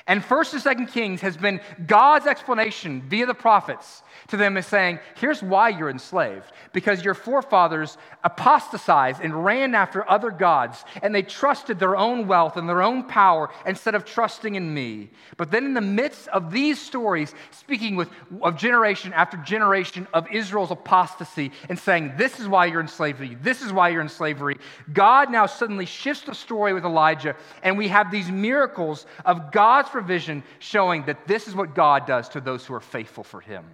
And 0.08 0.22
1st 0.22 0.66
and 0.66 0.88
2nd 0.88 0.92
Kings 0.92 1.20
has 1.20 1.36
been 1.36 1.60
God's 1.86 2.26
explanation 2.26 3.02
via 3.08 3.26
the 3.26 3.34
prophets 3.34 4.02
to 4.28 4.36
them 4.36 4.56
as 4.56 4.66
saying, 4.66 4.98
here's 5.16 5.42
why 5.42 5.68
you're 5.68 5.90
enslaved. 5.90 6.46
Because 6.72 7.04
your 7.04 7.14
forefathers 7.14 7.98
apostatized 8.24 9.20
and 9.20 9.44
ran 9.44 9.74
after 9.74 10.08
other 10.08 10.30
gods, 10.30 10.84
and 11.02 11.14
they 11.14 11.22
trusted 11.22 11.78
their 11.78 11.96
own 11.96 12.26
wealth 12.26 12.56
and 12.56 12.68
their 12.68 12.82
own 12.82 13.04
power 13.04 13.50
instead 13.66 13.94
of 13.94 14.04
trusting 14.04 14.54
in 14.54 14.72
me. 14.72 15.10
But 15.36 15.50
then, 15.50 15.64
in 15.64 15.74
the 15.74 15.80
midst 15.80 16.28
of 16.28 16.50
these 16.50 16.80
stories, 16.80 17.34
speaking 17.50 17.96
with, 17.96 18.08
of 18.42 18.56
generation 18.56 19.12
after 19.12 19.36
generation 19.38 20.06
of 20.12 20.26
Israel's 20.32 20.70
apostasy 20.70 21.52
and 21.68 21.78
saying, 21.78 22.14
This 22.16 22.40
is 22.40 22.48
why 22.48 22.66
you're 22.66 22.80
in 22.80 22.88
slavery, 22.88 23.36
this 23.40 23.62
is 23.62 23.72
why 23.72 23.90
you're 23.90 24.00
in 24.00 24.08
slavery, 24.08 24.56
God 24.92 25.30
now 25.30 25.46
suddenly 25.46 25.86
shifts 25.86 26.24
the 26.24 26.34
story 26.34 26.72
with 26.72 26.84
Elijah, 26.84 27.36
and 27.62 27.76
we 27.76 27.88
have 27.88 28.10
these 28.10 28.30
miracles 28.30 29.06
of 29.24 29.52
God's 29.52 29.88
provision 29.98 30.44
showing 30.60 31.04
that 31.06 31.26
this 31.26 31.48
is 31.48 31.56
what 31.56 31.74
God 31.74 32.06
does 32.06 32.28
to 32.30 32.40
those 32.40 32.64
who 32.64 32.72
are 32.72 32.80
faithful 32.80 33.24
for 33.24 33.40
Him. 33.40 33.64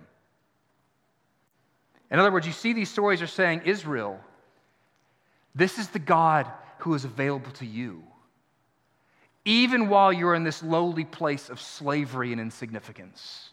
In 2.11 2.19
other 2.19 2.33
words, 2.33 2.47
you 2.47 2.53
see 2.53 2.73
these 2.73 2.89
stories 2.89 3.21
are 3.21 3.27
saying, 3.27 3.63
Israel, 3.67 4.19
this 5.55 5.79
is 5.79 5.89
the 5.89 5.99
God 5.99 6.51
who 6.79 6.95
is 6.95 7.05
available 7.05 7.51
to 7.53 7.67
you, 7.67 8.03
even 9.45 9.89
while 9.91 10.13
you're 10.13 10.35
in 10.35 10.45
this 10.45 10.63
lowly 10.63 11.05
place 11.05 11.51
of 11.51 11.61
slavery 11.61 12.33
and 12.33 12.41
insignificance. 12.41 13.51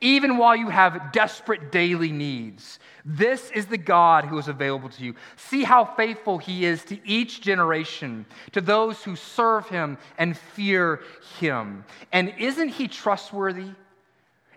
Even 0.00 0.36
while 0.36 0.56
you 0.56 0.68
have 0.68 1.12
desperate 1.12 1.70
daily 1.70 2.10
needs, 2.10 2.78
this 3.04 3.50
is 3.50 3.66
the 3.66 3.78
God 3.78 4.24
who 4.24 4.38
is 4.38 4.48
available 4.48 4.88
to 4.88 5.04
you. 5.04 5.14
See 5.36 5.62
how 5.62 5.84
faithful 5.84 6.38
He 6.38 6.64
is 6.64 6.84
to 6.84 6.98
each 7.08 7.40
generation, 7.40 8.26
to 8.52 8.60
those 8.60 9.02
who 9.02 9.16
serve 9.16 9.68
Him 9.68 9.98
and 10.18 10.36
fear 10.36 11.02
Him. 11.38 11.84
And 12.12 12.34
isn't 12.38 12.70
He 12.70 12.88
trustworthy? 12.88 13.70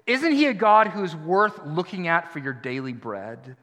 Isn't 0.07 0.33
He 0.33 0.47
a 0.47 0.53
God 0.53 0.87
who 0.87 1.03
is 1.03 1.15
worth 1.15 1.59
looking 1.65 2.07
at 2.07 2.33
for 2.33 2.39
your 2.39 2.53
daily 2.53 2.93
bread? 2.93 3.55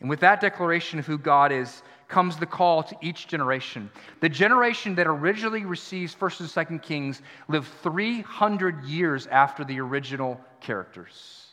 And 0.00 0.10
with 0.10 0.20
that 0.20 0.40
declaration 0.40 0.98
of 0.98 1.06
who 1.06 1.18
God 1.18 1.50
is, 1.50 1.82
comes 2.08 2.36
the 2.36 2.46
call 2.46 2.82
to 2.82 2.96
each 3.02 3.26
generation. 3.26 3.90
The 4.20 4.28
generation 4.28 4.94
that 4.96 5.06
originally 5.06 5.64
receives 5.64 6.14
1st 6.14 6.40
and 6.40 6.48
2nd 6.48 6.82
Kings 6.82 7.22
lived 7.48 7.68
300 7.82 8.84
years 8.84 9.26
after 9.26 9.64
the 9.64 9.80
original 9.80 10.40
characters. 10.60 11.46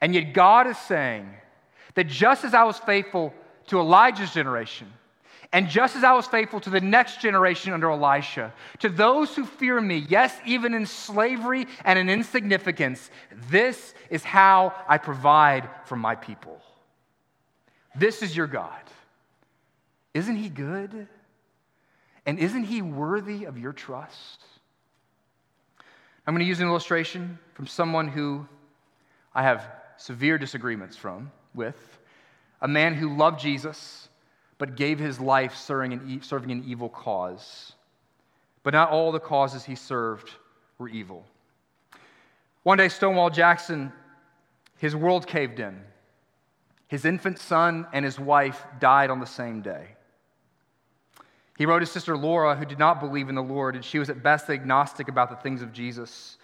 And 0.00 0.14
yet 0.14 0.34
God 0.34 0.66
is 0.66 0.78
saying 0.78 1.30
that 1.94 2.08
just 2.08 2.44
as 2.44 2.54
I 2.54 2.64
was 2.64 2.78
faithful 2.78 3.32
to 3.68 3.80
Elijah's 3.80 4.32
generation, 4.32 4.92
and 5.54 5.68
just 5.68 5.94
as 5.94 6.02
I 6.02 6.12
was 6.14 6.26
faithful 6.26 6.58
to 6.60 6.70
the 6.70 6.80
next 6.80 7.20
generation 7.20 7.72
under 7.72 7.88
Elisha, 7.88 8.52
to 8.80 8.88
those 8.88 9.36
who 9.36 9.44
fear 9.44 9.80
me, 9.80 10.04
yes, 10.08 10.36
even 10.44 10.74
in 10.74 10.84
slavery 10.84 11.66
and 11.84 11.96
in 11.96 12.10
insignificance, 12.10 13.08
this 13.50 13.94
is 14.10 14.24
how 14.24 14.74
I 14.88 14.98
provide 14.98 15.68
for 15.84 15.94
my 15.94 16.16
people. 16.16 16.60
This 17.94 18.20
is 18.20 18.36
your 18.36 18.48
God. 18.48 18.83
Isn't 20.14 20.36
he 20.36 20.48
good? 20.48 21.08
And 22.24 22.38
isn't 22.38 22.64
he 22.64 22.80
worthy 22.80 23.44
of 23.44 23.58
your 23.58 23.72
trust? 23.72 24.40
I'm 26.26 26.32
going 26.32 26.44
to 26.44 26.48
use 26.48 26.60
an 26.60 26.68
illustration 26.68 27.38
from 27.52 27.66
someone 27.66 28.08
who 28.08 28.46
I 29.34 29.42
have 29.42 29.66
severe 29.98 30.38
disagreements 30.38 30.96
from 30.96 31.30
with, 31.54 31.98
a 32.62 32.68
man 32.68 32.94
who 32.94 33.16
loved 33.16 33.40
Jesus 33.40 34.08
but 34.56 34.76
gave 34.76 34.98
his 34.98 35.20
life 35.20 35.56
serving 35.56 35.92
an, 35.92 36.22
serving 36.22 36.50
an 36.50 36.64
evil 36.66 36.88
cause. 36.88 37.72
But 38.62 38.72
not 38.72 38.90
all 38.90 39.12
the 39.12 39.20
causes 39.20 39.64
he 39.64 39.74
served 39.74 40.30
were 40.78 40.88
evil. 40.88 41.26
One 42.62 42.78
day, 42.78 42.88
Stonewall 42.88 43.28
Jackson, 43.28 43.92
his 44.78 44.96
world 44.96 45.26
caved 45.26 45.60
in. 45.60 45.82
His 46.88 47.04
infant 47.04 47.38
son 47.38 47.86
and 47.92 48.04
his 48.04 48.18
wife 48.18 48.64
died 48.78 49.10
on 49.10 49.20
the 49.20 49.26
same 49.26 49.60
day. 49.60 49.93
He 51.56 51.66
wrote 51.66 51.82
his 51.82 51.90
sister 51.90 52.16
Laura, 52.16 52.56
who 52.56 52.64
did 52.64 52.78
not 52.78 53.00
believe 53.00 53.28
in 53.28 53.34
the 53.34 53.42
Lord, 53.42 53.76
and 53.76 53.84
she 53.84 53.98
was 53.98 54.10
at 54.10 54.22
best 54.22 54.50
agnostic 54.50 55.08
about 55.08 55.30
the 55.30 55.36
things 55.36 55.62
of 55.62 55.72
Jesus. 55.72 56.36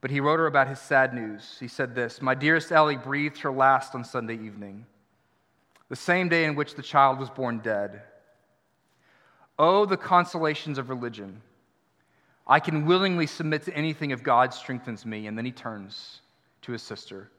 But 0.00 0.10
he 0.10 0.20
wrote 0.20 0.38
her 0.38 0.46
about 0.46 0.68
his 0.68 0.80
sad 0.80 1.14
news. 1.14 1.56
He 1.60 1.68
said 1.68 1.94
this 1.94 2.22
My 2.22 2.34
dearest 2.34 2.72
Ellie 2.72 2.96
breathed 2.96 3.38
her 3.38 3.52
last 3.52 3.94
on 3.94 4.04
Sunday 4.04 4.34
evening, 4.34 4.86
the 5.88 5.96
same 5.96 6.28
day 6.28 6.44
in 6.44 6.54
which 6.54 6.74
the 6.74 6.82
child 6.82 7.18
was 7.18 7.30
born 7.30 7.58
dead. 7.58 8.02
Oh, 9.58 9.84
the 9.84 9.96
consolations 9.98 10.78
of 10.78 10.88
religion. 10.88 11.42
I 12.46 12.58
can 12.58 12.86
willingly 12.86 13.26
submit 13.26 13.62
to 13.64 13.74
anything 13.76 14.10
if 14.10 14.22
God 14.22 14.52
strengthens 14.52 15.06
me. 15.06 15.26
And 15.26 15.38
then 15.38 15.44
he 15.44 15.52
turns 15.52 16.20
to 16.62 16.72
his 16.72 16.82
sister 16.82 17.30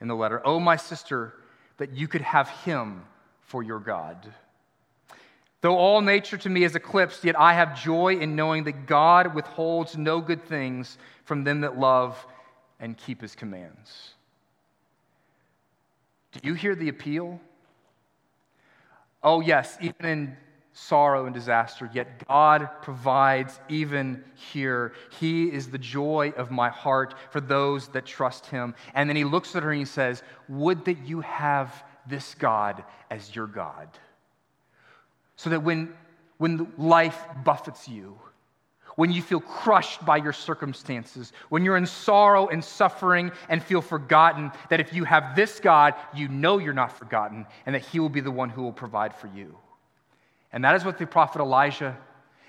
in 0.00 0.08
the 0.08 0.16
letter 0.16 0.40
Oh, 0.44 0.58
my 0.58 0.76
sister, 0.76 1.34
that 1.76 1.92
you 1.92 2.08
could 2.08 2.22
have 2.22 2.48
him 2.48 3.04
for 3.42 3.62
your 3.62 3.78
God. 3.78 4.32
Though 5.60 5.76
all 5.76 6.00
nature 6.00 6.36
to 6.38 6.48
me 6.48 6.62
is 6.62 6.76
eclipsed, 6.76 7.24
yet 7.24 7.38
I 7.38 7.52
have 7.52 7.80
joy 7.80 8.18
in 8.18 8.36
knowing 8.36 8.64
that 8.64 8.86
God 8.86 9.34
withholds 9.34 9.96
no 9.96 10.20
good 10.20 10.44
things 10.44 10.98
from 11.24 11.42
them 11.42 11.62
that 11.62 11.78
love 11.78 12.24
and 12.78 12.96
keep 12.96 13.20
his 13.20 13.34
commands. 13.34 14.14
Do 16.32 16.40
you 16.44 16.54
hear 16.54 16.76
the 16.76 16.88
appeal? 16.88 17.40
Oh, 19.22 19.40
yes, 19.40 19.76
even 19.80 20.06
in 20.06 20.36
sorrow 20.72 21.26
and 21.26 21.34
disaster, 21.34 21.90
yet 21.92 22.28
God 22.28 22.68
provides 22.82 23.58
even 23.68 24.22
here. 24.36 24.92
He 25.18 25.52
is 25.52 25.70
the 25.70 25.78
joy 25.78 26.32
of 26.36 26.52
my 26.52 26.68
heart 26.68 27.14
for 27.30 27.40
those 27.40 27.88
that 27.88 28.06
trust 28.06 28.46
him. 28.46 28.76
And 28.94 29.08
then 29.08 29.16
he 29.16 29.24
looks 29.24 29.56
at 29.56 29.64
her 29.64 29.72
and 29.72 29.80
he 29.80 29.84
says, 29.84 30.22
Would 30.48 30.84
that 30.84 30.98
you 30.98 31.20
have 31.22 31.82
this 32.06 32.34
God 32.34 32.84
as 33.10 33.34
your 33.34 33.48
God 33.48 33.88
so 35.38 35.50
that 35.50 35.62
when, 35.62 35.94
when 36.36 36.70
life 36.76 37.18
buffets 37.44 37.88
you, 37.88 38.18
when 38.96 39.12
you 39.12 39.22
feel 39.22 39.40
crushed 39.40 40.04
by 40.04 40.16
your 40.16 40.32
circumstances, 40.32 41.32
when 41.48 41.64
you're 41.64 41.76
in 41.76 41.86
sorrow 41.86 42.48
and 42.48 42.62
suffering 42.62 43.30
and 43.48 43.62
feel 43.62 43.80
forgotten, 43.80 44.50
that 44.68 44.80
if 44.80 44.92
you 44.92 45.04
have 45.04 45.36
this 45.36 45.60
God, 45.60 45.94
you 46.12 46.26
know 46.26 46.58
you're 46.58 46.74
not 46.74 46.98
forgotten 46.98 47.46
and 47.64 47.74
that 47.76 47.82
He 47.82 48.00
will 48.00 48.08
be 48.08 48.20
the 48.20 48.30
one 48.32 48.50
who 48.50 48.62
will 48.62 48.72
provide 48.72 49.14
for 49.14 49.28
you. 49.28 49.56
And 50.52 50.64
that 50.64 50.74
is 50.74 50.84
what 50.84 50.98
the 50.98 51.06
prophet 51.06 51.40
Elijah 51.40 51.96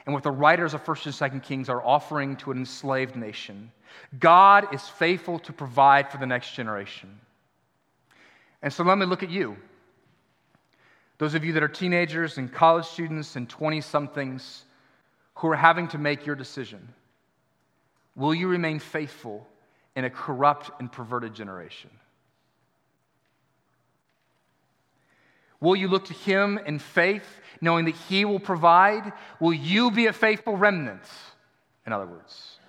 and 0.07 0.13
what 0.15 0.23
the 0.23 0.31
writers 0.31 0.73
of 0.73 0.83
1st 0.83 1.21
and 1.21 1.41
2nd 1.41 1.43
Kings 1.43 1.69
are 1.69 1.85
offering 1.85 2.35
to 2.37 2.49
an 2.49 2.57
enslaved 2.57 3.15
nation. 3.15 3.71
God 4.19 4.73
is 4.73 4.81
faithful 4.81 5.37
to 5.39 5.53
provide 5.53 6.11
for 6.11 6.17
the 6.17 6.25
next 6.25 6.55
generation. 6.55 7.19
And 8.63 8.73
so 8.73 8.83
let 8.83 8.97
me 8.97 9.05
look 9.05 9.21
at 9.21 9.29
you. 9.29 9.57
Those 11.19 11.35
of 11.35 11.43
you 11.43 11.53
that 11.53 11.63
are 11.63 11.67
teenagers 11.67 12.37
and 12.37 12.51
college 12.51 12.85
students 12.85 13.35
and 13.35 13.47
20 13.47 13.81
somethings 13.81 14.63
who 15.35 15.49
are 15.49 15.55
having 15.55 15.87
to 15.89 15.97
make 15.97 16.25
your 16.25 16.35
decision 16.35 16.93
will 18.15 18.33
you 18.33 18.49
remain 18.49 18.79
faithful 18.79 19.47
in 19.95 20.03
a 20.03 20.09
corrupt 20.09 20.71
and 20.79 20.91
perverted 20.91 21.33
generation? 21.33 21.89
Will 25.61 25.75
you 25.75 25.87
look 25.87 26.05
to 26.05 26.13
Him 26.13 26.59
in 26.65 26.79
faith, 26.79 27.39
knowing 27.61 27.85
that 27.85 27.95
He 27.95 28.25
will 28.25 28.39
provide? 28.39 29.13
Will 29.39 29.53
you 29.53 29.89
be 29.91 30.07
a 30.07 30.13
faithful 30.13 30.57
remnant? 30.57 31.03
In 31.85 31.93
other 31.93 32.05
words, 32.05 32.59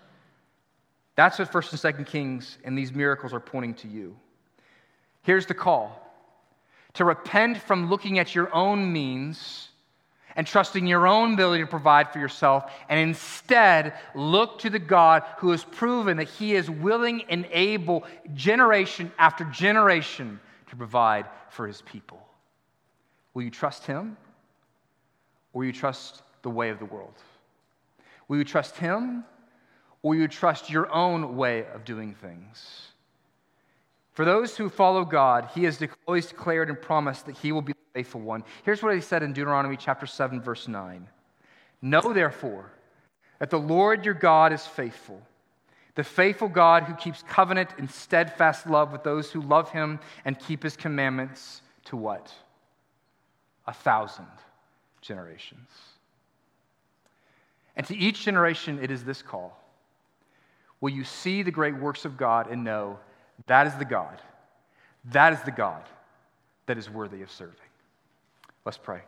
that's 1.16 1.38
what 1.38 1.50
1st 1.50 1.84
and 1.84 2.06
2nd 2.06 2.06
Kings 2.06 2.58
and 2.64 2.78
these 2.78 2.92
miracles 2.92 3.32
are 3.32 3.40
pointing 3.40 3.74
to 3.74 3.88
you. 3.88 4.16
Here's 5.22 5.46
the 5.46 5.54
call 5.54 6.09
to 6.94 7.04
repent 7.04 7.58
from 7.58 7.88
looking 7.88 8.18
at 8.18 8.34
your 8.34 8.54
own 8.54 8.92
means 8.92 9.68
and 10.36 10.46
trusting 10.46 10.86
your 10.86 11.06
own 11.06 11.34
ability 11.34 11.62
to 11.62 11.68
provide 11.68 12.12
for 12.12 12.18
yourself, 12.18 12.70
and 12.88 13.00
instead 13.00 13.94
look 14.14 14.60
to 14.60 14.70
the 14.70 14.78
God 14.78 15.24
who 15.38 15.50
has 15.50 15.64
proven 15.64 16.18
that 16.18 16.28
He 16.28 16.54
is 16.54 16.70
willing 16.70 17.22
and 17.28 17.46
able, 17.50 18.04
generation 18.34 19.10
after 19.18 19.44
generation, 19.44 20.40
to 20.68 20.76
provide 20.76 21.26
for 21.50 21.66
His 21.66 21.82
people. 21.82 22.20
Will 23.34 23.42
you 23.42 23.50
trust 23.50 23.86
Him, 23.86 24.16
or 25.52 25.60
will 25.60 25.66
you 25.66 25.72
trust 25.72 26.22
the 26.42 26.50
way 26.50 26.70
of 26.70 26.78
the 26.78 26.84
world? 26.84 27.14
Will 28.28 28.38
you 28.38 28.44
trust 28.44 28.76
Him, 28.76 29.24
or 30.02 30.10
will 30.10 30.18
you 30.20 30.28
trust 30.28 30.70
your 30.70 30.90
own 30.92 31.36
way 31.36 31.66
of 31.74 31.84
doing 31.84 32.14
things? 32.14 32.89
For 34.20 34.26
those 34.26 34.54
who 34.54 34.68
follow 34.68 35.06
God, 35.06 35.48
he 35.54 35.64
has 35.64 35.82
always 36.06 36.26
declared 36.26 36.68
and 36.68 36.78
promised 36.78 37.24
that 37.24 37.38
he 37.38 37.52
will 37.52 37.62
be 37.62 37.72
the 37.72 37.78
faithful 37.94 38.20
one. 38.20 38.44
Here's 38.64 38.82
what 38.82 38.94
he 38.94 39.00
said 39.00 39.22
in 39.22 39.32
Deuteronomy 39.32 39.78
chapter 39.78 40.04
7, 40.04 40.42
verse 40.42 40.68
9. 40.68 41.08
Know 41.80 42.12
therefore 42.12 42.70
that 43.38 43.48
the 43.48 43.58
Lord 43.58 44.04
your 44.04 44.12
God 44.12 44.52
is 44.52 44.66
faithful, 44.66 45.22
the 45.94 46.04
faithful 46.04 46.48
God 46.48 46.82
who 46.82 46.92
keeps 46.96 47.22
covenant 47.22 47.70
and 47.78 47.90
steadfast 47.90 48.66
love 48.66 48.92
with 48.92 49.04
those 49.04 49.30
who 49.30 49.40
love 49.40 49.70
him 49.70 49.98
and 50.26 50.38
keep 50.38 50.62
his 50.62 50.76
commandments 50.76 51.62
to 51.86 51.96
what? 51.96 52.30
A 53.66 53.72
thousand 53.72 54.28
generations. 55.00 55.70
And 57.74 57.86
to 57.86 57.96
each 57.96 58.22
generation, 58.22 58.80
it 58.82 58.90
is 58.90 59.02
this 59.02 59.22
call 59.22 59.58
Will 60.82 60.90
you 60.90 61.04
see 61.04 61.42
the 61.42 61.50
great 61.50 61.78
works 61.78 62.04
of 62.04 62.18
God 62.18 62.50
and 62.50 62.62
know 62.62 62.98
that 63.46 63.66
is 63.66 63.74
the 63.74 63.84
God? 63.84 64.20
That 65.06 65.32
is 65.32 65.40
the 65.42 65.50
God 65.50 65.82
that 66.66 66.78
is 66.78 66.88
worthy 66.88 67.22
of 67.22 67.30
serving. 67.30 67.56
Let's 68.64 68.78
pray. 68.78 69.00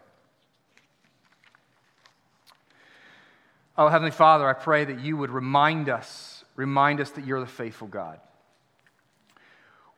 Oh, 3.76 3.88
Heavenly 3.88 4.10
Father, 4.10 4.48
I 4.48 4.52
pray 4.52 4.84
that 4.84 5.00
you 5.00 5.16
would 5.16 5.30
remind 5.30 5.88
us, 5.88 6.44
remind 6.56 7.00
us 7.00 7.10
that 7.10 7.26
you're 7.26 7.40
the 7.40 7.46
faithful 7.46 7.88
God. 7.88 8.20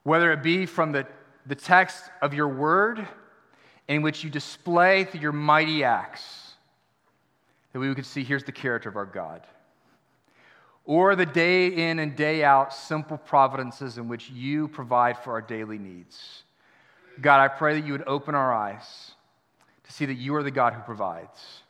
Whether 0.03 0.32
it 0.32 0.43
be 0.43 0.66
from 0.66 0.93
the, 0.93 1.07
the 1.47 1.55
text 1.55 2.05
of 2.20 2.35
your 2.35 2.49
word, 2.49 3.07
in 3.89 4.03
which 4.03 4.24
you 4.24 4.30
display 4.30 5.05
through 5.05 5.20
your 5.20 5.32
mighty 5.32 5.85
acts, 5.85 6.55
that 7.72 7.78
we 7.78 7.95
could 7.95 8.07
see 8.07 8.22
here's 8.22 8.45
the 8.45 8.53
character 8.53 8.89
of 8.89 8.97
our 8.97 9.07
God. 9.07 9.43
Or 10.85 11.16
the 11.16 11.26
day 11.26 11.68
in 11.68 11.99
and 11.99 12.14
day 12.14 12.45
out 12.45 12.74
simple 12.74 13.16
providences 13.16 13.97
in 13.97 14.09
which 14.09 14.30
you 14.30 14.68
provide 14.68 15.18
for 15.18 15.32
our 15.32 15.41
daily 15.41 15.78
needs. 15.78 16.43
God, 17.20 17.41
I 17.41 17.49
pray 17.49 17.78
that 17.78 17.87
you 17.87 17.93
would 17.93 18.07
open 18.07 18.35
our 18.35 18.53
eyes 18.53 19.12
to 19.85 19.93
see 19.93 20.07
that 20.07 20.14
you 20.14 20.35
are 20.35 20.43
the 20.43 20.51
God 20.51 20.74
who 20.74 20.82
provides 20.82 21.62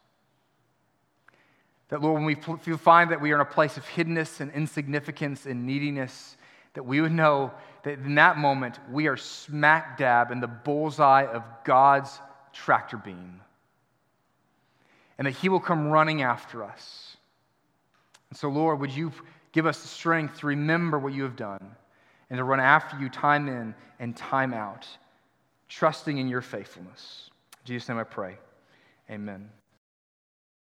that, 1.95 2.03
Lord, 2.03 2.15
when 2.15 2.25
we 2.25 2.35
find 2.77 3.11
that 3.13 3.21
we 3.21 3.31
are 3.31 3.37
in 3.37 3.41
a 3.41 3.45
place 3.45 3.77
of 3.77 3.85
hiddenness 3.87 4.41
and 4.41 4.51
insignificance 4.53 5.47
and 5.47 5.65
neediness, 5.65 6.37
that 6.73 6.83
we 6.83 7.01
would 7.01 7.13
know 7.13 7.53
that 7.85 8.01
in 8.01 8.17
that 8.17 8.37
moment 8.37 8.81
we 8.91 9.07
are 9.07 9.17
smack 9.17 9.97
dab 9.97 10.33
in 10.33 10.41
the 10.41 10.49
bullseye 10.49 11.27
of 11.27 11.45
God's 11.65 12.19
tractor 12.53 12.97
beam. 12.97 13.41
And 15.19 15.27
that 15.29 15.33
He 15.33 15.49
will 15.49 15.61
come 15.61 15.87
running 15.87 16.23
after 16.23 16.65
us. 16.65 17.14
And 18.35 18.39
so, 18.41 18.49
Lord, 18.49 18.81
would 18.81 18.91
you 18.91 19.13
give 19.53 19.65
us 19.65 19.81
the 19.83 19.87
strength 19.87 20.41
to 20.41 20.49
remember 20.49 20.99
what 20.99 21.13
you 21.13 21.23
have 21.23 21.37
done 21.37 21.71
and 22.31 22.39
to 22.39 22.43
run 22.43 22.59
after 22.59 22.99
you 22.99 23.09
time 23.09 23.47
in 23.47 23.73
and 24.01 24.17
time 24.17 24.53
out, 24.53 24.89
trusting 25.69 26.19
in 26.19 26.27
your 26.27 26.41
faithfulness. 26.41 27.31
In 27.61 27.67
Jesus' 27.67 27.89
name 27.89 27.99
I 27.99 28.03
pray. 28.03 28.37
Amen. 29.09 29.49